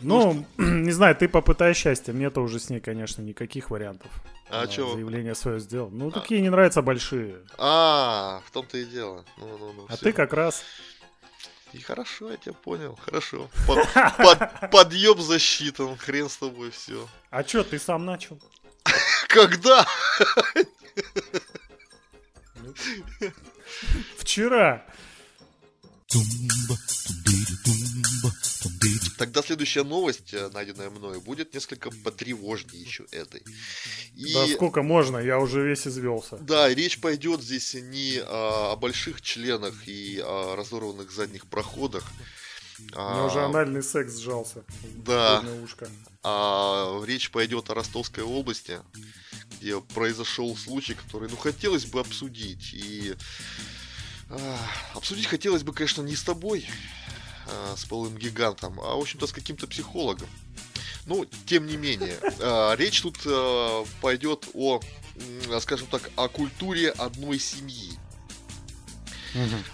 Ну, 0.00 0.44
не 0.58 0.90
знаю, 0.90 1.14
ты 1.14 1.28
попытай 1.28 1.74
счастье. 1.74 2.12
Мне-то 2.12 2.40
уже 2.40 2.58
с 2.58 2.70
ней, 2.70 2.80
конечно, 2.80 3.22
никаких 3.22 3.70
вариантов. 3.70 4.10
А 4.48 4.68
что? 4.68 4.94
Заявление 4.94 5.34
свое 5.34 5.60
сделал. 5.60 5.90
Ну, 5.90 6.10
такие 6.10 6.40
не 6.40 6.50
нравятся 6.50 6.82
большие. 6.82 7.36
А, 7.56 8.42
в 8.46 8.50
том-то 8.50 8.78
и 8.78 8.84
дело. 8.84 9.24
Ну, 9.36 9.58
ну, 9.58 9.72
ну, 9.72 9.86
а 9.88 9.96
ты 9.96 10.12
как 10.12 10.32
раз... 10.32 10.64
И 11.72 11.78
хорошо, 11.80 12.30
я 12.30 12.36
тебя 12.36 12.52
понял, 12.52 12.98
хорошо. 13.02 13.48
Под, 13.66 13.88
под, 14.18 14.70
подъем 14.70 15.20
засчитан, 15.22 15.96
хрен 15.96 16.28
с 16.28 16.36
тобой, 16.36 16.70
все. 16.70 17.08
А 17.30 17.44
чё, 17.44 17.64
ты 17.64 17.78
сам 17.78 18.04
начал? 18.04 18.38
Когда? 19.28 19.86
Вчера. 24.18 24.84
Тогда 29.18 29.42
следующая 29.42 29.84
новость, 29.84 30.34
э, 30.34 30.50
найденная 30.52 30.90
мною, 30.90 31.20
будет 31.20 31.54
несколько 31.54 31.90
потревожнее 31.90 32.82
еще 32.82 33.04
этой. 33.10 33.42
И... 34.14 34.34
Да 34.34 34.46
сколько 34.48 34.82
можно, 34.82 35.18
я 35.18 35.38
уже 35.38 35.66
весь 35.66 35.86
извелся. 35.86 36.36
Да, 36.38 36.68
речь 36.68 37.00
пойдет 37.00 37.42
здесь 37.42 37.74
не 37.74 38.18
о, 38.18 38.72
о 38.72 38.76
больших 38.76 39.22
членах 39.22 39.86
и 39.86 40.20
о 40.24 40.56
разорванных 40.56 41.10
задних 41.10 41.46
проходах. 41.46 42.04
У 42.78 42.82
меня 42.82 42.96
а... 42.96 43.26
уже 43.26 43.40
анальный 43.40 43.82
секс 43.82 44.18
сжался. 44.18 44.64
Да. 44.96 45.42
Ушко. 45.62 45.88
А, 46.22 47.00
речь 47.06 47.30
пойдет 47.30 47.70
о 47.70 47.74
Ростовской 47.74 48.24
области, 48.24 48.80
где 49.60 49.80
произошел 49.80 50.56
случай, 50.56 50.94
который, 50.94 51.28
ну, 51.30 51.36
хотелось 51.36 51.86
бы 51.86 52.00
обсудить. 52.00 52.74
И 52.74 53.14
Обсудить 54.94 55.26
хотелось 55.26 55.62
бы, 55.62 55.72
конечно, 55.72 56.02
не 56.02 56.16
с 56.16 56.22
тобой, 56.22 56.66
а, 57.46 57.74
с 57.76 57.84
полым 57.84 58.16
гигантом, 58.16 58.80
а, 58.80 58.94
в 58.94 59.00
общем-то, 59.00 59.26
с 59.26 59.32
каким-то 59.32 59.66
психологом. 59.66 60.28
Ну, 61.06 61.26
тем 61.46 61.66
не 61.66 61.76
менее, 61.76 62.16
а, 62.40 62.74
речь 62.76 63.02
тут 63.02 63.18
а, 63.26 63.84
пойдет 64.00 64.48
о, 64.54 64.80
скажем 65.60 65.88
так, 65.88 66.10
о 66.16 66.28
культуре 66.28 66.90
одной 66.90 67.38
семьи. 67.38 67.98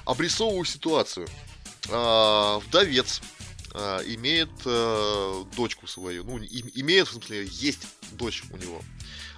Обрисовываю 0.04 0.64
ситуацию. 0.64 1.28
Вдовец 1.84 3.20
имеет 3.74 4.50
дочку 5.56 5.86
свою, 5.86 6.24
ну, 6.24 6.38
имеет, 6.38 7.08
в 7.08 7.12
смысле, 7.12 7.48
есть 7.50 7.86
дочь 8.12 8.44
у 8.50 8.56
него. 8.56 8.82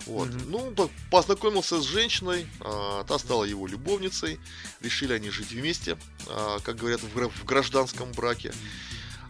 Вот. 0.07 0.29
Mm-hmm. 0.29 0.75
Ну, 0.77 0.91
познакомился 1.11 1.81
с 1.81 1.85
женщиной, 1.85 2.47
а, 2.61 3.05
та 3.05 3.19
стала 3.19 3.45
его 3.45 3.67
любовницей, 3.67 4.41
решили 4.81 5.13
они 5.13 5.31
жить 5.31 5.53
вместе, 5.53 5.97
а, 6.29 6.59
как 6.61 6.77
говорят, 6.77 7.03
в, 7.03 7.29
в 7.29 7.45
гражданском 7.45 8.13
браке. 8.13 8.53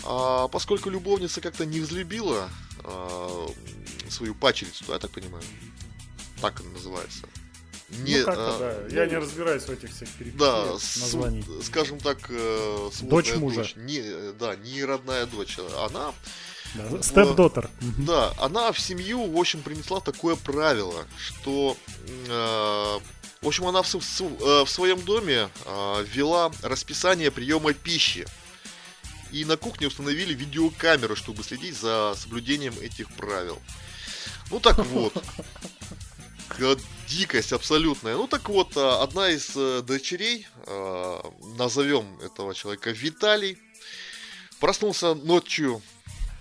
А, 0.04 0.48
поскольку 0.48 0.90
любовница 0.90 1.40
как-то 1.40 1.66
не 1.66 1.80
взлюбила 1.80 2.48
а, 2.84 3.48
свою 4.08 4.34
пачерицу, 4.34 4.84
да, 4.86 4.94
я 4.94 4.98
так 4.98 5.10
понимаю, 5.10 5.44
так 6.40 6.60
она 6.60 6.70
называется. 6.70 7.26
Не, 7.90 8.22
ну, 8.22 8.24
а, 8.28 8.58
да. 8.58 8.94
Я 8.94 9.04
ну, 9.06 9.10
не 9.10 9.16
разбираюсь 9.18 9.64
в 9.64 9.70
этих 9.70 9.90
всех 9.90 10.08
да, 10.36 10.66
названий. 10.66 11.44
С, 11.60 11.66
скажем 11.66 11.98
так, 11.98 12.18
э, 12.28 12.90
дочь 13.02 13.34
мужа. 13.34 13.62
Дочь, 13.62 13.74
не, 13.76 14.32
да, 14.38 14.54
не 14.54 14.84
родная 14.84 15.26
дочь. 15.26 15.58
Она 15.76 16.14
Степ-дотер. 17.02 17.68
Да, 17.98 18.32
она 18.38 18.72
в 18.72 18.78
семью, 18.78 19.30
в 19.30 19.38
общем, 19.38 19.62
принесла 19.62 20.00
такое 20.00 20.36
правило, 20.36 21.06
что, 21.18 21.76
э, 22.28 22.98
в 23.42 23.46
общем, 23.46 23.66
она 23.66 23.82
в, 23.82 23.92
в, 23.92 24.20
э, 24.20 24.66
своем 24.66 25.00
доме 25.00 25.48
э, 25.64 26.04
ввела 26.12 26.52
расписание 26.62 27.30
приема 27.30 27.72
пищи. 27.72 28.26
И 29.32 29.44
на 29.44 29.56
кухне 29.56 29.86
установили 29.86 30.34
видеокамеру, 30.34 31.14
чтобы 31.16 31.42
следить 31.44 31.76
за 31.76 32.14
соблюдением 32.16 32.74
этих 32.80 33.08
правил. 33.14 33.58
Ну 34.50 34.60
так 34.60 34.78
вот. 34.86 35.12
Дикость 37.08 37.52
абсолютная. 37.52 38.16
Ну 38.16 38.26
так 38.28 38.48
вот, 38.48 38.76
э, 38.76 38.80
одна 38.80 39.30
из 39.30 39.52
э, 39.56 39.82
дочерей, 39.82 40.46
назовем 41.56 42.20
этого 42.20 42.54
человека 42.54 42.90
Виталий, 42.90 43.58
проснулся 44.60 45.14
ночью 45.14 45.82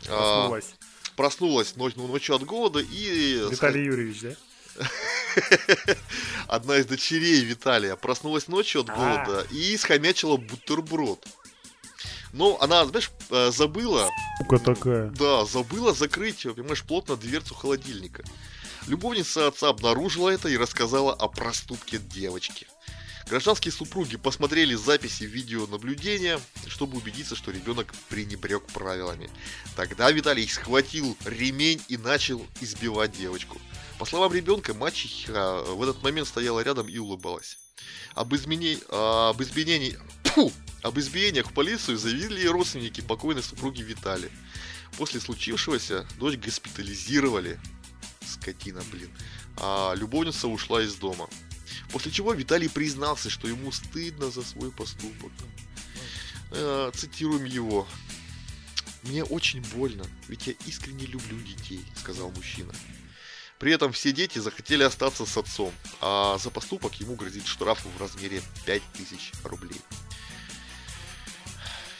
Проснулась. 0.05 0.65
А, 0.71 1.13
проснулась 1.15 1.75
ночь, 1.75 1.93
ну, 1.95 2.07
ночью 2.07 2.35
от 2.35 2.43
голода 2.43 2.79
и... 2.79 3.45
Виталий 3.49 3.85
Юрьевич, 3.85 4.21
да? 4.21 4.35
Одна 6.47 6.77
из 6.77 6.85
дочерей 6.85 7.41
Виталия 7.43 7.95
проснулась 7.95 8.47
ночью 8.47 8.81
от 8.81 8.89
а. 8.89 8.95
голода 8.95 9.47
и 9.51 9.75
схомячила 9.77 10.37
бутерброд. 10.37 11.25
Но 12.31 12.57
она, 12.61 12.85
знаешь, 12.85 13.11
э, 13.31 13.51
забыла... 13.51 14.09
Сука 14.37 14.59
такая. 14.59 15.09
Да, 15.09 15.45
забыла 15.45 15.93
закрыть, 15.93 16.43
понимаешь, 16.43 16.83
плотно 16.83 17.15
дверцу 17.15 17.55
холодильника. 17.55 18.23
Любовница 18.87 19.47
отца 19.47 19.69
обнаружила 19.69 20.29
это 20.29 20.47
и 20.47 20.57
рассказала 20.57 21.13
о 21.13 21.27
проступке 21.27 21.97
девочки. 21.97 22.67
Гражданские 23.29 23.71
супруги 23.71 24.17
посмотрели 24.17 24.73
записи 24.73 25.23
видеонаблюдения, 25.23 26.41
чтобы 26.67 26.97
убедиться, 26.97 27.35
что 27.35 27.51
ребенок 27.51 27.93
пренебрег 28.09 28.63
правилами. 28.67 29.29
Тогда 29.75 30.09
Виталий 30.09 30.47
схватил 30.47 31.15
ремень 31.25 31.79
и 31.87 31.97
начал 31.97 32.43
избивать 32.59 33.11
девочку. 33.11 33.61
По 33.99 34.05
словам 34.05 34.33
ребенка, 34.33 34.73
мачеха 34.73 35.61
в 35.63 35.83
этот 35.83 36.01
момент 36.01 36.27
стояла 36.27 36.61
рядом 36.61 36.89
и 36.89 36.97
улыбалась. 36.97 37.59
Об, 38.15 38.33
измене... 38.33 38.79
об 38.89 39.39
изменении... 39.43 39.95
Фу! 40.23 40.51
Об 40.81 40.97
избиениях 40.97 41.51
в 41.51 41.53
полицию 41.53 41.99
заявили 41.99 42.47
родственники 42.47 43.01
покойной 43.01 43.43
супруги 43.43 43.83
Виталия. 43.83 44.31
После 44.97 45.19
случившегося 45.19 46.07
дочь 46.17 46.37
госпитализировали. 46.37 47.59
Скотина, 48.25 48.81
блин. 48.91 49.11
А 49.57 49.93
любовница 49.93 50.47
ушла 50.47 50.81
из 50.81 50.95
дома. 50.95 51.29
После 51.91 52.11
чего 52.11 52.33
Виталий 52.33 52.69
признался, 52.69 53.29
что 53.29 53.47
ему 53.47 53.71
стыдно 53.71 54.29
за 54.29 54.43
свой 54.43 54.71
поступок. 54.71 55.31
Э, 56.51 56.91
цитируем 56.93 57.45
его. 57.45 57.87
«Мне 59.03 59.23
очень 59.23 59.61
больно, 59.61 60.05
ведь 60.27 60.47
я 60.47 60.53
искренне 60.65 61.05
люблю 61.05 61.39
детей»,— 61.39 61.83
сказал 61.95 62.31
мужчина. 62.31 62.73
При 63.57 63.71
этом 63.73 63.91
все 63.91 64.11
дети 64.11 64.39
захотели 64.39 64.83
остаться 64.83 65.25
с 65.25 65.37
отцом, 65.37 65.73
а 66.01 66.37
за 66.37 66.49
поступок 66.49 66.93
ему 66.95 67.15
грозит 67.15 67.45
штраф 67.45 67.83
в 67.83 68.01
размере 68.01 68.41
5000 68.65 69.33
рублей. 69.43 69.81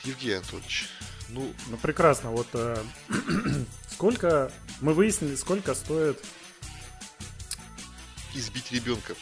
Евгений 0.06 0.36
Анатольевич, 0.36 0.88
ну... 1.30 1.54
Ну, 1.68 1.78
прекрасно. 1.78 2.32
Вот 2.32 2.48
э, 2.54 2.84
сколько... 3.92 4.52
Мы 4.82 4.94
выяснили, 4.94 5.36
сколько 5.36 5.76
стоит... 5.76 6.24
Избить 8.34 8.72
ребенка. 8.72 9.16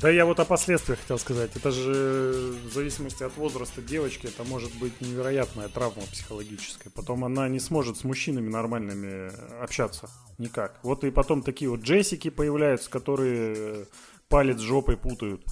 Да 0.00 0.08
я 0.08 0.24
вот 0.24 0.40
о 0.40 0.46
последствиях 0.46 0.98
хотел 0.98 1.18
сказать. 1.18 1.50
Это 1.56 1.70
же 1.70 2.54
в 2.64 2.72
зависимости 2.72 3.22
от 3.22 3.36
возраста 3.36 3.82
девочки, 3.82 4.28
это 4.28 4.44
может 4.44 4.74
быть 4.76 4.98
невероятная 5.02 5.68
травма 5.68 6.02
психологическая. 6.10 6.90
Потом 6.94 7.22
она 7.22 7.48
не 7.48 7.60
сможет 7.60 7.98
с 7.98 8.04
мужчинами 8.04 8.48
нормальными 8.48 9.30
общаться. 9.62 10.08
Никак. 10.38 10.78
Вот 10.82 11.04
и 11.04 11.10
потом 11.10 11.42
такие 11.42 11.70
вот 11.70 11.80
Джессики 11.80 12.30
появляются, 12.30 12.88
которые 12.88 13.86
палец 14.28 14.58
жопой 14.60 14.96
путают. 14.96 15.44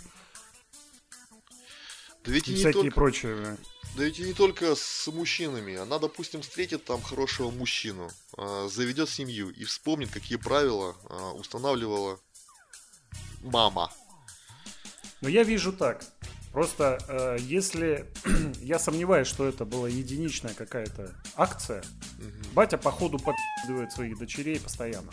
Да 2.24 2.32
ведь 2.32 2.48
и, 2.48 2.52
и 2.52 2.54
всякие 2.54 2.84
только... 2.84 2.94
прочие. 2.94 3.58
Да 3.96 4.04
ведь 4.04 4.18
и 4.18 4.22
не 4.22 4.32
только 4.32 4.74
с 4.74 5.06
мужчинами. 5.08 5.76
Она, 5.76 5.98
допустим, 5.98 6.40
встретит 6.40 6.84
там 6.84 7.02
хорошего 7.02 7.50
мужчину, 7.50 8.10
а, 8.36 8.68
заведет 8.68 9.10
семью 9.10 9.50
и 9.50 9.64
вспомнит, 9.64 10.10
какие 10.10 10.38
правила 10.38 10.96
а, 11.04 11.32
устанавливала 11.32 12.18
мама. 13.42 13.90
Но 15.20 15.28
я 15.28 15.42
вижу 15.42 15.72
так. 15.72 16.04
Просто 16.52 16.98
э, 17.08 17.36
если 17.40 18.06
я 18.62 18.78
сомневаюсь, 18.78 19.28
что 19.28 19.46
это 19.46 19.64
была 19.64 19.88
единичная 19.88 20.54
какая-то 20.54 21.14
акция, 21.36 21.82
угу. 22.18 22.54
батя 22.54 22.78
походу 22.78 23.18
подписывает 23.18 23.92
своих 23.92 24.18
дочерей 24.18 24.58
постоянно. 24.58 25.10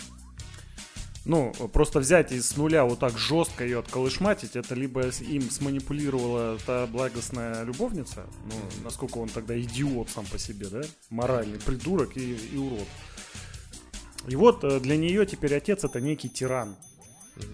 Ну, 1.26 1.52
просто 1.74 2.00
взять 2.00 2.32
и 2.32 2.40
с 2.40 2.56
нуля 2.56 2.86
вот 2.86 3.00
так 3.00 3.18
жестко 3.18 3.64
ее 3.64 3.80
отколышматить, 3.80 4.56
это 4.56 4.76
либо 4.76 5.08
им 5.08 5.50
сманипулировала 5.50 6.60
та 6.68 6.86
благостная 6.86 7.64
любовница, 7.64 8.28
ну, 8.46 8.84
насколько 8.84 9.18
он 9.18 9.28
тогда 9.30 9.60
идиот 9.60 10.12
сам 10.12 10.28
по 10.28 10.38
себе, 10.38 10.68
да, 10.68 10.82
моральный 11.10 11.60
придурок 11.60 12.16
и, 12.16 12.36
и 12.36 12.58
урод. 12.58 12.88
И 14.28 14.36
вот 14.36 14.64
э, 14.64 14.80
для 14.80 14.98
нее 14.98 15.26
теперь 15.26 15.56
отец 15.56 15.84
это 15.84 16.00
некий 16.00 16.30
тиран. 16.30 16.76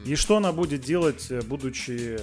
И 0.06 0.16
что 0.16 0.38
она 0.38 0.52
будет 0.52 0.82
делать, 0.82 1.28
э, 1.30 1.42
будучи, 1.42 2.20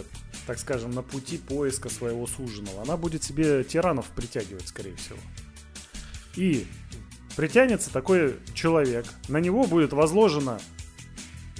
так 0.46 0.58
скажем, 0.58 0.92
на 0.92 1.02
пути 1.02 1.38
поиска 1.38 1.88
своего 1.88 2.26
суженого? 2.26 2.82
Она 2.82 2.96
будет 2.96 3.22
себе 3.22 3.64
тиранов 3.64 4.06
притягивать, 4.14 4.68
скорее 4.68 4.94
всего. 4.96 5.18
И 6.36 6.66
притянется 7.36 7.92
такой 7.92 8.36
человек, 8.54 9.06
на 9.28 9.38
него 9.38 9.64
будет 9.64 9.92
возложена 9.92 10.60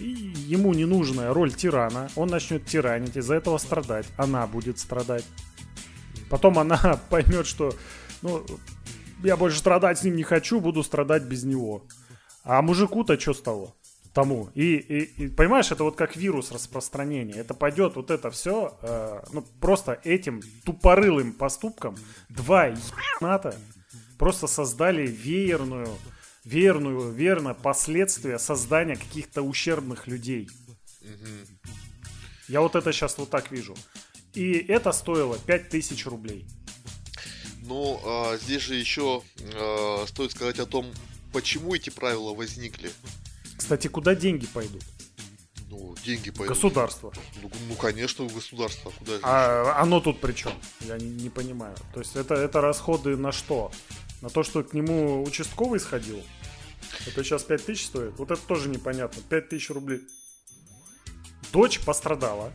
ему 0.01 0.75
ненужная 0.75 1.33
роль 1.35 1.53
тирана, 1.53 2.09
он 2.15 2.29
начнет 2.29 2.65
тиранить, 2.65 3.17
из-за 3.17 3.35
этого 3.35 3.59
страдать, 3.59 4.07
она 4.17 4.47
будет 4.47 4.79
страдать. 4.79 5.25
Потом 6.31 6.59
она 6.59 7.01
поймет, 7.11 7.47
что 7.47 7.75
ну, 8.23 8.45
я 9.23 9.37
больше 9.37 9.59
страдать 9.59 9.99
с 9.99 10.05
ним 10.05 10.17
не 10.17 10.23
хочу, 10.23 10.61
буду 10.61 10.83
страдать 10.83 11.25
без 11.25 11.45
него. 11.45 11.85
А 12.45 12.63
мужику-то 12.63 13.19
что 13.19 13.35
с 13.35 13.41
того? 13.41 13.75
Тому. 14.19 14.51
И, 14.57 14.75
и, 14.75 15.25
и 15.25 15.29
понимаешь, 15.29 15.71
это 15.71 15.85
вот 15.85 15.95
как 15.95 16.17
вирус 16.17 16.51
распространения. 16.51 17.35
Это 17.35 17.55
пойдет 17.55 17.95
вот 17.95 18.11
это 18.11 18.33
все, 18.33 18.77
э, 18.83 19.23
ну 19.33 19.43
просто 19.61 20.01
этим 20.03 20.43
тупорылым 20.65 21.33
поступком 21.33 21.95
два 22.29 22.67
ебаната 22.67 23.55
просто 24.19 24.49
создали 24.49 25.07
веерную, 25.07 25.97
верную, 26.43 27.13
верно 27.13 27.55
последствия 27.55 28.41
создания 28.41 28.97
каких-то 28.97 29.43
ущербных 29.43 30.09
людей. 30.09 30.51
Я 32.49 32.61
вот 32.61 32.75
это 32.75 32.93
сейчас 32.93 33.19
вот 33.19 33.31
так 33.31 33.53
вижу. 33.53 33.77
И 34.35 34.55
это 34.55 34.91
стоило 34.91 35.39
5000 35.39 36.07
рублей. 36.07 36.45
Ну, 37.63 38.01
а, 38.05 38.37
здесь 38.37 38.63
же 38.63 38.75
еще 38.75 39.23
а, 39.55 40.05
стоит 40.09 40.33
сказать 40.33 40.59
о 40.59 40.67
том, 40.67 40.87
почему 41.33 41.77
эти 41.77 41.91
правила 41.91 42.35
возникли. 42.35 42.91
Кстати, 43.69 43.89
куда 43.89 44.15
деньги 44.15 44.47
пойдут? 44.47 44.83
Ну, 45.69 45.95
деньги 46.03 46.31
пойдут. 46.31 46.57
Государство. 46.57 47.13
Ну, 47.43 47.51
ну 47.69 47.75
конечно, 47.75 48.25
государство. 48.25 48.91
Куда 48.99 49.19
а 49.23 49.83
оно 49.83 50.01
тут 50.01 50.23
при 50.23 50.33
чем? 50.33 50.53
Я 50.81 50.97
не, 50.97 51.11
не 51.11 51.29
понимаю. 51.29 51.77
То 51.93 52.01
есть 52.01 52.17
это, 52.17 52.35
это 52.35 52.63
расходы 52.63 53.19
на 53.19 53.31
что? 53.31 53.71
На 54.23 54.31
то, 54.31 54.43
что 54.43 54.65
к 54.65 54.73
нему 54.73 55.23
участковый 55.23 55.81
сходил? 55.81 56.25
Это 57.07 57.23
сейчас 57.23 57.43
5 57.43 57.67
тысяч 57.67 57.85
стоит? 57.85 58.19
Вот 58.19 58.31
это 58.31 58.41
тоже 58.41 58.71
непонятно. 58.71 59.21
5 59.29 59.51
тысяч 59.51 59.69
рублей. 59.69 60.01
Дочь 61.53 61.79
пострадала. 61.81 62.51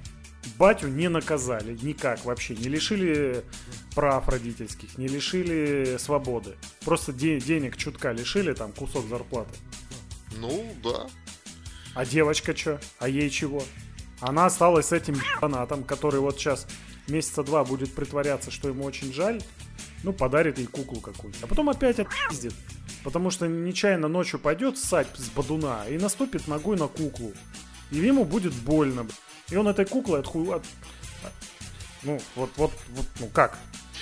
Батю 0.58 0.88
не 0.88 1.10
наказали 1.10 1.78
никак 1.84 2.26
вообще. 2.26 2.56
Не 2.56 2.70
лишили 2.70 3.46
прав 3.94 4.28
родительских, 4.30 4.98
не 4.98 5.08
лишили 5.08 5.98
свободы. 6.00 6.56
Просто 6.84 7.14
де- 7.14 7.40
денег 7.40 7.78
чутка 7.78 8.12
лишили, 8.14 8.54
там 8.54 8.72
кусок 8.72 9.08
зарплаты. 9.08 9.56
Ну, 10.38 10.76
да. 10.84 11.08
А 11.96 12.06
девочка 12.06 12.56
что? 12.56 12.80
А 13.00 13.08
ей 13.08 13.30
чего? 13.30 13.64
Она 14.20 14.46
осталась 14.46 14.88
с 14.88 14.92
этим 14.92 15.16
фанатом, 15.16 15.84
который 15.84 16.20
вот 16.20 16.38
сейчас 16.38 16.66
месяца 17.08 17.44
два 17.44 17.64
будет 17.64 17.94
притворяться, 17.94 18.52
что 18.52 18.70
ему 18.70 18.84
очень 18.86 19.14
жаль, 19.14 19.42
ну, 20.04 20.14
подарит 20.14 20.58
ей 20.58 20.68
куклу 20.68 21.02
какую-то. 21.02 21.40
А 21.44 21.48
потом 21.48 21.70
опять 21.70 22.00
отпиздит. 22.00 22.54
Потому 23.04 23.32
что 23.32 23.48
нечаянно 23.48 24.08
ночью 24.08 24.40
пойдет 24.40 24.78
ссать 24.78 25.08
с 25.16 25.30
бадуна 25.30 25.86
и 25.90 25.98
наступит 25.98 26.48
ногой 26.48 26.78
на 26.78 26.88
куклу. 26.88 27.34
И 27.92 27.98
ему 27.98 28.24
будет 28.24 28.54
больно. 28.54 29.08
И 29.50 29.56
он 29.56 29.68
этой 29.68 29.86
куклой 29.86 30.22
отху... 30.22 30.52
От... 30.52 30.64
Ну, 32.04 32.20
вот, 32.36 32.50
вот, 32.58 32.72
вот, 32.90 33.06
ну 33.20 33.28
как? 33.28 33.58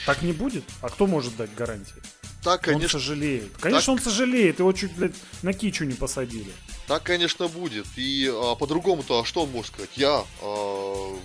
Так 0.06 0.22
не 0.22 0.34
будет? 0.34 0.64
А 0.82 0.90
кто 0.90 1.08
может 1.08 1.36
дать 1.36 1.54
гарантии? 1.56 2.02
Так, 2.44 2.62
конечно. 2.62 2.98
Он 2.98 3.04
сожалеет. 3.04 3.52
Конечно, 3.60 3.96
так... 3.96 4.06
он 4.06 4.12
сожалеет. 4.12 4.60
Его 4.60 4.74
чуть, 4.74 4.94
блядь, 4.94 5.16
на 5.44 5.54
кичу 5.54 5.86
не 5.86 5.94
посадили. 5.94 6.52
Так, 6.88 7.04
конечно, 7.04 7.48
будет. 7.48 7.86
И 7.96 8.30
а, 8.32 8.56
по-другому-то, 8.56 9.22
а 9.22 9.26
что 9.26 9.44
он 9.44 9.52
может 9.52 9.74
сказать? 9.74 9.92
Я 9.96 10.26
а, 10.42 11.20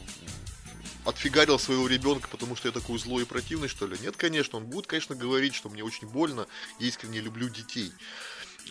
отфигарил 1.07 1.59
своего 1.59 1.87
ребенка, 1.87 2.29
потому 2.29 2.55
что 2.57 2.69
я 2.69 2.73
такой 2.73 2.99
злой 2.99 3.23
и 3.23 3.27
противный, 3.27 3.69
что 3.69 3.87
ли? 3.87 3.97
Нет, 4.03 4.17
конечно, 4.17 4.59
он 4.59 4.67
будет, 4.67 4.87
конечно, 4.87 5.15
говорить, 5.15 5.55
что 5.55 5.69
мне 5.71 5.83
очень 5.83 6.07
больно, 6.07 6.47
я 6.79 6.87
искренне 6.87 7.21
люблю 7.21 7.49
детей. 7.49 7.93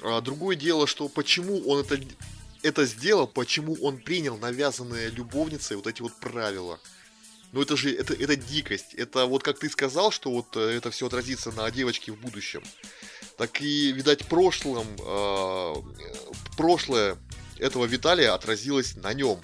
А, 0.04 0.22
другое 0.22 0.56
дело, 0.56 0.86
что 0.86 1.08
почему 1.08 1.68
он 1.68 1.80
это, 1.80 2.00
это 2.62 2.86
сделал, 2.86 3.28
почему 3.28 3.76
он 3.82 3.98
принял 3.98 4.38
навязанные 4.38 5.10
любовницей 5.10 5.78
вот 5.78 5.88
эти 5.88 6.02
вот 6.02 6.14
правила. 6.20 6.80
Ну 7.56 7.62
это 7.62 7.78
же, 7.78 7.90
это, 7.90 8.14
это 8.14 8.36
дикость. 8.36 8.94
Это 8.96 9.26
вот 9.28 9.42
как 9.42 9.58
ты 9.60 9.70
сказал, 9.70 10.12
что 10.12 10.30
вот 10.30 10.58
э, 10.58 10.76
это 10.76 10.92
все 10.92 11.08
отразится 11.08 11.54
на 11.54 11.72
девочке 11.72 12.12
в 12.12 12.18
будущем. 12.18 12.62
Так 13.38 13.62
и, 13.62 13.94
видать, 13.94 14.26
прошлым, 14.26 14.86
э, 15.00 15.74
прошлое 16.58 17.18
этого 17.58 17.86
Виталия 17.86 18.34
отразилось 18.34 18.98
на 18.98 19.14
нем. 19.14 19.40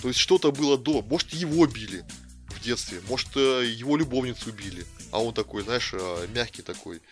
То 0.00 0.06
есть 0.06 0.20
что-то 0.20 0.52
было 0.52 0.78
до. 0.78 1.02
Может, 1.02 1.30
его 1.30 1.66
били 1.66 2.04
в 2.50 2.62
детстве. 2.62 3.00
Может, 3.08 3.36
э, 3.36 3.64
его 3.66 3.96
любовницу 3.96 4.52
били. 4.52 4.86
А 5.10 5.20
он 5.20 5.34
такой, 5.34 5.64
знаешь, 5.64 5.90
э, 5.92 6.28
мягкий 6.32 6.62
такой 6.62 7.02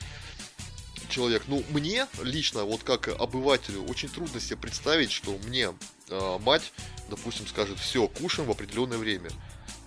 человек. 1.12 1.44
Ну, 1.46 1.62
мне 1.70 2.06
лично, 2.22 2.64
вот 2.64 2.82
как 2.82 3.08
обывателю, 3.08 3.84
очень 3.84 4.08
трудно 4.08 4.40
себе 4.40 4.56
представить, 4.56 5.12
что 5.12 5.38
мне 5.44 5.72
э, 6.08 6.38
мать, 6.40 6.72
допустим, 7.08 7.46
скажет, 7.46 7.78
все, 7.78 8.08
кушаем 8.08 8.48
в 8.48 8.52
определенное 8.52 8.98
время. 8.98 9.30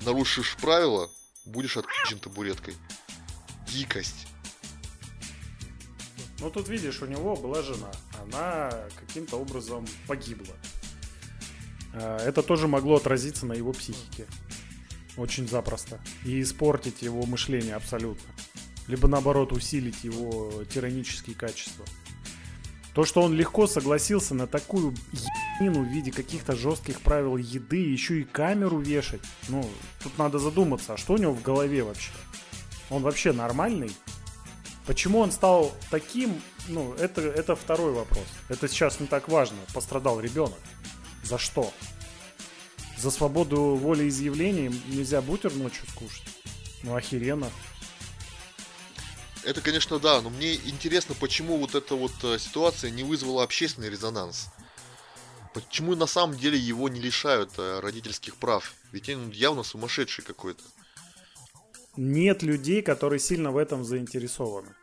Нарушишь 0.02 0.56
правила, 0.62 1.10
будешь 1.46 1.76
отключен 1.76 2.20
табуреткой. 2.20 2.76
Дикость. 3.68 4.28
Ну, 6.40 6.50
тут 6.50 6.70
видишь, 6.70 7.02
у 7.02 7.06
него 7.06 7.36
была 7.36 7.62
жена. 7.64 7.92
Она 8.22 8.72
каким-то 9.00 9.38
образом 9.38 9.86
погибла. 10.08 10.56
Э, 11.94 12.18
это 12.18 12.44
тоже 12.44 12.68
могло 12.68 12.96
отразиться 12.96 13.46
на 13.46 13.54
его 13.54 13.74
психике. 13.74 14.28
Очень 15.18 15.48
запросто. 15.48 16.00
И 16.24 16.42
испортить 16.42 17.02
его 17.02 17.26
мышление 17.26 17.76
абсолютно 17.76 18.30
либо 18.88 19.08
наоборот 19.08 19.52
усилить 19.52 20.04
его 20.04 20.64
тиранические 20.66 21.36
качества. 21.36 21.86
То, 22.94 23.04
что 23.04 23.22
он 23.22 23.34
легко 23.34 23.68
согласился 23.68 24.34
на 24.34 24.48
такую 24.48 24.96
ебанину 25.12 25.84
в 25.84 25.88
виде 25.92 26.12
каких-то 26.12 26.56
жестких 26.56 27.02
правил 27.02 27.36
еды, 27.36 27.78
еще 27.78 28.22
и 28.22 28.24
камеру 28.24 28.80
вешать, 28.80 29.22
ну, 29.50 29.70
тут 30.02 30.18
надо 30.18 30.40
задуматься, 30.40 30.94
а 30.94 30.98
что 30.98 31.14
у 31.14 31.18
него 31.18 31.34
в 31.34 31.42
голове 31.42 31.84
вообще? 31.84 32.12
Он 32.90 33.02
вообще 33.02 33.34
нормальный? 33.34 33.92
Почему 34.86 35.20
он 35.20 35.32
стал 35.32 35.74
таким, 35.90 36.40
ну, 36.68 36.94
это, 36.94 37.22
это 37.22 37.56
второй 37.56 37.92
вопрос. 37.92 38.26
Это 38.50 38.68
сейчас 38.68 39.00
не 39.00 39.08
так 39.08 39.28
важно. 39.28 39.58
Пострадал 39.74 40.20
ребенок. 40.20 40.60
За 41.24 41.38
что? 41.38 41.74
За 42.98 43.10
свободу 43.10 43.76
волеизъявления 43.76 44.72
нельзя 44.88 45.22
бутер 45.22 45.54
ночью 45.56 45.86
скушать. 45.90 46.24
Ну, 46.84 46.96
охеренно. 46.96 47.50
Это, 49.46 49.62
конечно, 49.62 50.00
да, 50.00 50.22
но 50.22 50.32
мне 50.32 50.56
интересно, 50.56 51.14
почему 51.20 51.58
вот 51.58 51.76
эта 51.76 51.94
вот 51.94 52.12
э, 52.24 52.40
ситуация 52.40 52.90
не 52.90 53.04
вызвала 53.04 53.44
общественный 53.44 53.92
резонанс. 53.92 54.48
Почему 55.54 55.94
на 55.94 56.08
самом 56.08 56.36
деле 56.36 56.58
его 56.58 56.90
не 56.90 57.00
лишают 57.00 57.52
э, 57.60 57.80
родительских 57.80 58.38
прав? 58.38 58.74
Ведь 58.92 59.08
он 59.08 59.30
явно 59.30 59.62
сумасшедший 59.62 60.24
какой-то. 60.24 60.64
Нет 61.96 62.42
людей, 62.42 62.82
которые 62.82 63.20
сильно 63.20 63.52
в 63.52 63.58
этом 63.58 63.86
заинтересованы. 63.86 64.74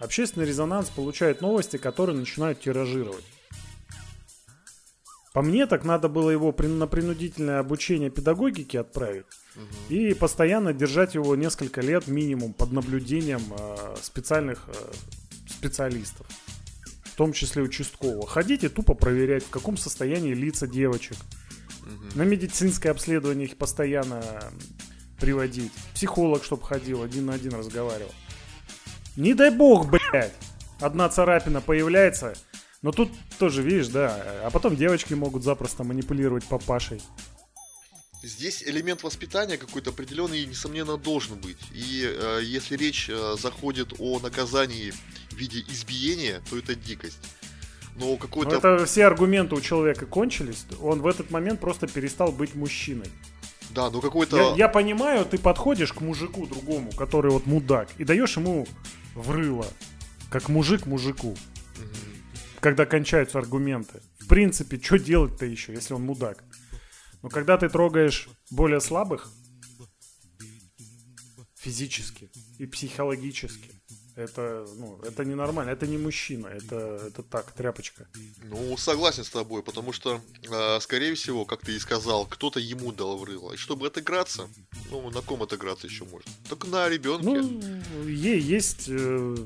Общественный 0.00 0.46
резонанс 0.46 0.90
получает 0.90 1.40
новости, 1.40 1.76
которые 1.76 2.16
начинают 2.16 2.60
тиражировать. 2.60 3.24
По 5.32 5.42
мне, 5.42 5.66
так 5.66 5.84
надо 5.84 6.08
было 6.08 6.30
его 6.30 6.52
на 6.58 6.88
принудительное 6.88 7.60
обучение 7.60 8.10
педагогики 8.10 8.76
отправить 8.76 9.26
угу. 9.56 9.94
и 9.94 10.14
постоянно 10.14 10.72
держать 10.72 11.14
его 11.14 11.34
несколько 11.36 11.80
лет 11.80 12.06
минимум 12.06 12.52
под 12.52 12.72
наблюдением 12.72 13.42
э, 13.58 13.96
специальных 14.02 14.64
э, 14.68 14.72
специалистов, 15.48 16.26
в 17.04 17.14
том 17.16 17.32
числе 17.32 17.62
участкового. 17.62 18.26
Ходите 18.26 18.68
тупо 18.68 18.94
проверять, 18.94 19.44
в 19.44 19.50
каком 19.50 19.76
состоянии 19.76 20.34
лица 20.34 20.66
девочек. 20.66 21.16
Угу. 21.82 22.18
На 22.18 22.22
медицинское 22.22 22.90
обследование 22.90 23.48
их 23.48 23.56
постоянно 23.56 24.22
приводить. 25.18 25.72
Психолог, 25.94 26.44
чтобы 26.44 26.62
ходил, 26.62 27.02
один 27.02 27.26
на 27.26 27.34
один 27.34 27.54
разговаривал. 27.54 28.12
Не 29.16 29.32
дай 29.34 29.50
бог, 29.50 29.88
блядь, 29.88 30.34
одна 30.78 31.08
царапина 31.08 31.62
появляется, 31.62 32.34
но 32.82 32.92
тут 32.92 33.10
тоже, 33.38 33.62
видишь, 33.62 33.88
да, 33.88 34.22
а 34.44 34.50
потом 34.50 34.76
девочки 34.76 35.14
могут 35.14 35.42
запросто 35.42 35.84
манипулировать 35.84 36.44
папашей. 36.44 37.00
Здесь 38.26 38.64
элемент 38.64 39.04
воспитания 39.04 39.56
какой-то 39.56 39.90
определенный, 39.90 40.44
несомненно, 40.46 40.96
должен 40.96 41.36
быть. 41.36 41.58
И 41.72 42.02
э, 42.04 42.40
если 42.42 42.76
речь 42.76 43.08
э, 43.08 43.36
заходит 43.40 43.94
о 44.00 44.18
наказании 44.18 44.92
в 45.30 45.34
виде 45.34 45.64
избиения, 45.68 46.42
то 46.50 46.58
это 46.58 46.74
дикость. 46.74 47.20
Но 47.94 48.16
какой-то... 48.16 48.50
Но 48.50 48.56
это 48.56 48.84
все 48.86 49.06
аргументы 49.06 49.54
у 49.54 49.60
человека 49.60 50.06
кончились. 50.06 50.66
Он 50.80 51.02
в 51.02 51.06
этот 51.06 51.30
момент 51.30 51.60
просто 51.60 51.86
перестал 51.86 52.32
быть 52.32 52.56
мужчиной. 52.56 53.06
Да, 53.70 53.90
ну 53.90 54.00
какой-то... 54.00 54.36
Я, 54.36 54.54
я 54.56 54.68
понимаю, 54.68 55.24
ты 55.24 55.38
подходишь 55.38 55.92
к 55.92 56.00
мужику 56.00 56.48
другому, 56.48 56.90
который 56.90 57.30
вот 57.30 57.46
мудак, 57.46 57.90
и 57.98 58.04
даешь 58.04 58.36
ему 58.36 58.66
в 59.14 59.30
рыло, 59.30 59.68
как 60.30 60.48
мужик 60.48 60.86
мужику. 60.86 61.28
Угу 61.28 62.16
когда 62.66 62.84
кончаются 62.84 63.38
аргументы. 63.38 64.00
В 64.18 64.26
принципе, 64.26 64.80
что 64.82 64.98
делать-то 64.98 65.46
еще, 65.46 65.72
если 65.72 65.94
он 65.94 66.02
мудак? 66.02 66.42
Но 67.26 67.30
когда 67.30 67.58
ты 67.58 67.68
трогаешь 67.68 68.28
более 68.52 68.80
слабых, 68.80 69.32
физически 71.56 72.30
и 72.60 72.66
психологически, 72.66 73.72
это, 74.14 74.64
ну, 74.76 75.00
это 75.02 75.24
ненормально, 75.24 75.70
это 75.70 75.88
не 75.88 75.98
мужчина, 75.98 76.46
это, 76.46 76.76
это 77.08 77.24
так, 77.24 77.50
тряпочка. 77.50 78.06
Ну, 78.44 78.76
согласен 78.76 79.24
с 79.24 79.30
тобой, 79.30 79.64
потому 79.64 79.92
что, 79.92 80.20
э, 80.48 80.78
скорее 80.80 81.16
всего, 81.16 81.44
как 81.44 81.62
ты 81.62 81.74
и 81.74 81.80
сказал, 81.80 82.26
кто-то 82.26 82.60
ему 82.60 82.92
дал 82.92 83.18
в 83.18 83.24
рыло. 83.24 83.54
И 83.54 83.56
чтобы 83.56 83.88
отыграться, 83.88 84.48
ну, 84.92 85.10
на 85.10 85.20
ком 85.20 85.42
отыграться 85.42 85.88
еще 85.88 86.04
можно? 86.04 86.30
Только 86.48 86.68
на 86.68 86.88
ребенке. 86.88 87.24
Ну, 87.24 88.06
ей 88.06 88.38
есть 88.38 88.84
э, 88.86 89.36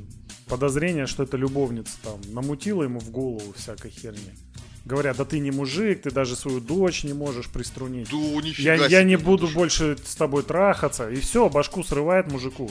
подозрение, 0.47 1.07
что 1.07 1.23
это 1.23 1.39
любовница 1.39 1.97
там 2.03 2.21
намутила 2.35 2.83
ему 2.83 3.01
в 3.01 3.11
голову 3.11 3.55
всякой 3.57 3.91
херни. 3.91 4.50
Говорят, 4.91 5.19
да 5.19 5.25
ты 5.25 5.39
не 5.39 5.53
мужик, 5.53 6.03
ты 6.03 6.11
даже 6.11 6.35
свою 6.35 6.59
дочь 6.59 7.05
не 7.05 7.13
можешь 7.13 7.49
приструнить. 7.49 8.11
Да, 8.11 8.17
нифига 8.17 8.75
я, 8.75 8.87
я 8.87 9.03
не 9.05 9.15
буду 9.15 9.45
даже. 9.45 9.55
больше 9.55 9.97
с 10.05 10.17
тобой 10.17 10.43
трахаться. 10.43 11.09
И 11.09 11.21
все, 11.21 11.49
башку 11.49 11.85
срывает 11.85 12.27
мужику. 12.27 12.69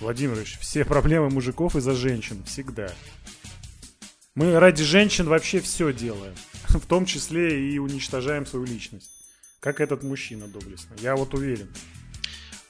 Владимирович, 0.00 0.58
все 0.60 0.84
проблемы 0.84 1.30
мужиков 1.30 1.76
из-за 1.76 1.94
женщин. 1.94 2.42
Всегда. 2.46 2.92
Мы 4.34 4.58
ради 4.58 4.82
женщин 4.82 5.26
вообще 5.26 5.60
все 5.60 5.92
делаем. 5.92 6.34
В 6.70 6.84
том 6.84 7.06
числе 7.06 7.72
и 7.72 7.78
уничтожаем 7.78 8.44
свою 8.44 8.64
личность. 8.64 9.12
Как 9.60 9.80
этот 9.80 10.02
мужчина 10.02 10.48
доблестно. 10.48 10.96
Я 10.98 11.14
вот 11.14 11.32
уверен. 11.32 11.68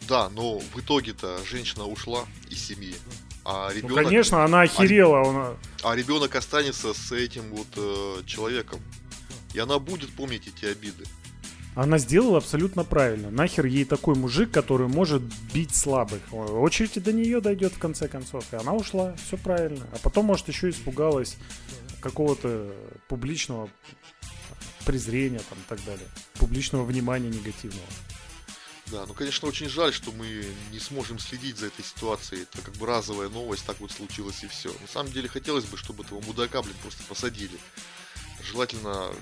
Да, 0.07 0.29
но 0.29 0.59
в 0.59 0.79
итоге-то 0.79 1.39
женщина 1.47 1.87
ушла 1.87 2.27
из 2.51 2.63
семьи. 2.63 2.95
А 3.45 3.71
ребенок, 3.73 3.97
ну, 3.97 4.05
конечно, 4.05 4.45
она 4.45 4.63
охерела. 4.63 5.21
А, 5.21 5.29
она... 5.29 5.57
а 5.83 5.97
ребенок 5.97 6.35
останется 6.37 6.95
с 6.95 7.13
этим 7.13 7.51
вот 7.51 7.67
э, 7.77 8.23
человеком. 8.25 8.81
И 9.55 9.59
она 9.59 9.79
будет 9.79 10.11
помнить 10.11 10.47
эти 10.47 10.67
обиды. 10.67 11.05
Она 11.75 11.99
сделала 11.99 12.39
абсолютно 12.39 12.85
правильно. 12.85 13.31
Нахер 13.31 13.65
ей 13.65 13.85
такой 13.85 14.15
мужик, 14.15 14.51
который 14.51 14.89
может 14.89 15.23
бить 15.55 15.75
слабых. 15.75 16.21
Очередь 16.33 17.03
до 17.03 17.13
нее 17.13 17.41
дойдет 17.41 17.73
в 17.73 17.79
конце 17.79 18.09
концов. 18.09 18.45
И 18.53 18.57
она 18.57 18.75
ушла. 18.75 19.15
Все 19.27 19.39
правильно. 19.39 19.87
А 19.93 19.99
потом, 20.03 20.27
может, 20.27 20.49
еще 20.49 20.69
испугалась 20.69 21.37
какого-то 22.01 22.71
публичного 23.09 23.71
презрения 24.85 25.41
там 25.49 25.59
и 25.59 25.69
так 25.69 25.83
далее. 25.85 26.07
Публичного 26.35 26.85
внимания 26.85 27.31
негативного. 27.31 27.87
Да, 28.93 29.07
ну, 29.07 29.15
конечно, 29.15 29.49
очень 29.49 29.71
жаль, 29.71 29.91
что 29.95 30.13
мы 30.13 30.45
не 30.71 30.79
сможем 30.79 31.19
следить 31.19 31.57
за 31.57 31.69
этой 31.69 31.83
ситуацией. 31.83 32.43
Это 32.43 32.61
как 32.61 32.77
бы 32.77 32.85
разовая 32.87 33.31
новость, 33.31 33.65
так 33.65 33.81
вот 33.81 33.91
случилось 33.91 34.45
и 34.45 34.49
все. 34.49 34.71
На 34.81 34.87
самом 34.87 35.11
деле, 35.11 35.31
хотелось 35.31 35.65
бы, 35.65 35.79
чтобы 35.79 36.05
этого 36.05 36.21
мудака, 36.21 36.61
блин, 36.61 36.77
просто 36.83 37.03
посадили. 37.05 37.59
Желательно 38.43 39.15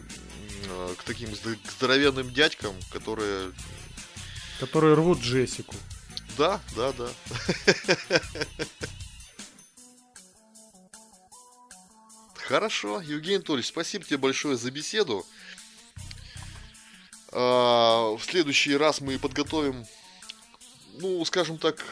э, 0.64 0.94
к 0.98 1.04
таким 1.04 1.28
здоровенным 1.76 2.33
дядькам, 2.33 2.74
которые... 2.90 3.52
Которые 4.59 4.94
рвут 4.94 5.20
Джессику. 5.20 5.76
Да, 6.37 6.61
да, 6.74 6.92
да. 6.92 7.09
Хорошо, 12.35 13.00
Евгений 13.00 13.37
Анатольевич, 13.37 13.68
спасибо 13.68 14.04
тебе 14.04 14.18
большое 14.18 14.56
за 14.56 14.72
беседу. 14.72 15.24
А, 17.33 18.16
в 18.16 18.23
следующий 18.25 18.77
раз 18.77 19.01
мы 19.01 19.19
подготовим, 19.19 19.85
ну, 20.99 21.25
скажем 21.25 21.59
так, 21.59 21.85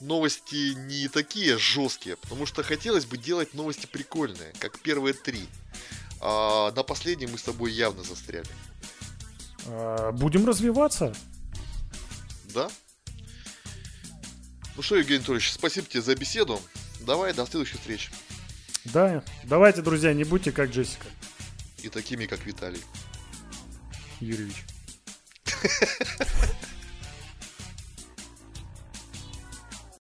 новости 0.00 0.74
не 0.74 1.08
такие 1.08 1.58
жесткие, 1.58 2.16
потому 2.16 2.46
что 2.46 2.62
хотелось 2.62 3.06
бы 3.06 3.16
делать 3.16 3.54
новости 3.54 3.86
прикольные, 3.86 4.52
как 4.58 4.78
первые 4.80 5.14
три. 5.14 5.46
А 6.20 6.72
на 6.72 6.82
последней 6.82 7.26
мы 7.26 7.38
с 7.38 7.42
тобой 7.42 7.72
явно 7.72 8.02
застряли. 8.02 8.48
А, 9.66 10.12
будем 10.12 10.46
развиваться. 10.46 11.14
Да. 12.54 12.68
Ну 14.76 14.82
что, 14.82 14.96
Евгений 14.96 15.18
Анатольевич, 15.18 15.52
спасибо 15.52 15.86
тебе 15.86 16.02
за 16.02 16.14
беседу. 16.14 16.60
Давай, 17.00 17.32
до 17.32 17.46
следующих 17.46 17.78
встреч. 17.80 18.10
Да, 18.84 19.22
давайте, 19.44 19.82
друзья, 19.82 20.12
не 20.14 20.24
будьте 20.24 20.52
как 20.52 20.70
Джессика. 20.70 21.06
И 21.82 21.88
такими, 21.88 22.26
как 22.26 22.44
Виталий. 22.44 22.82
Юрьевич. 24.20 24.64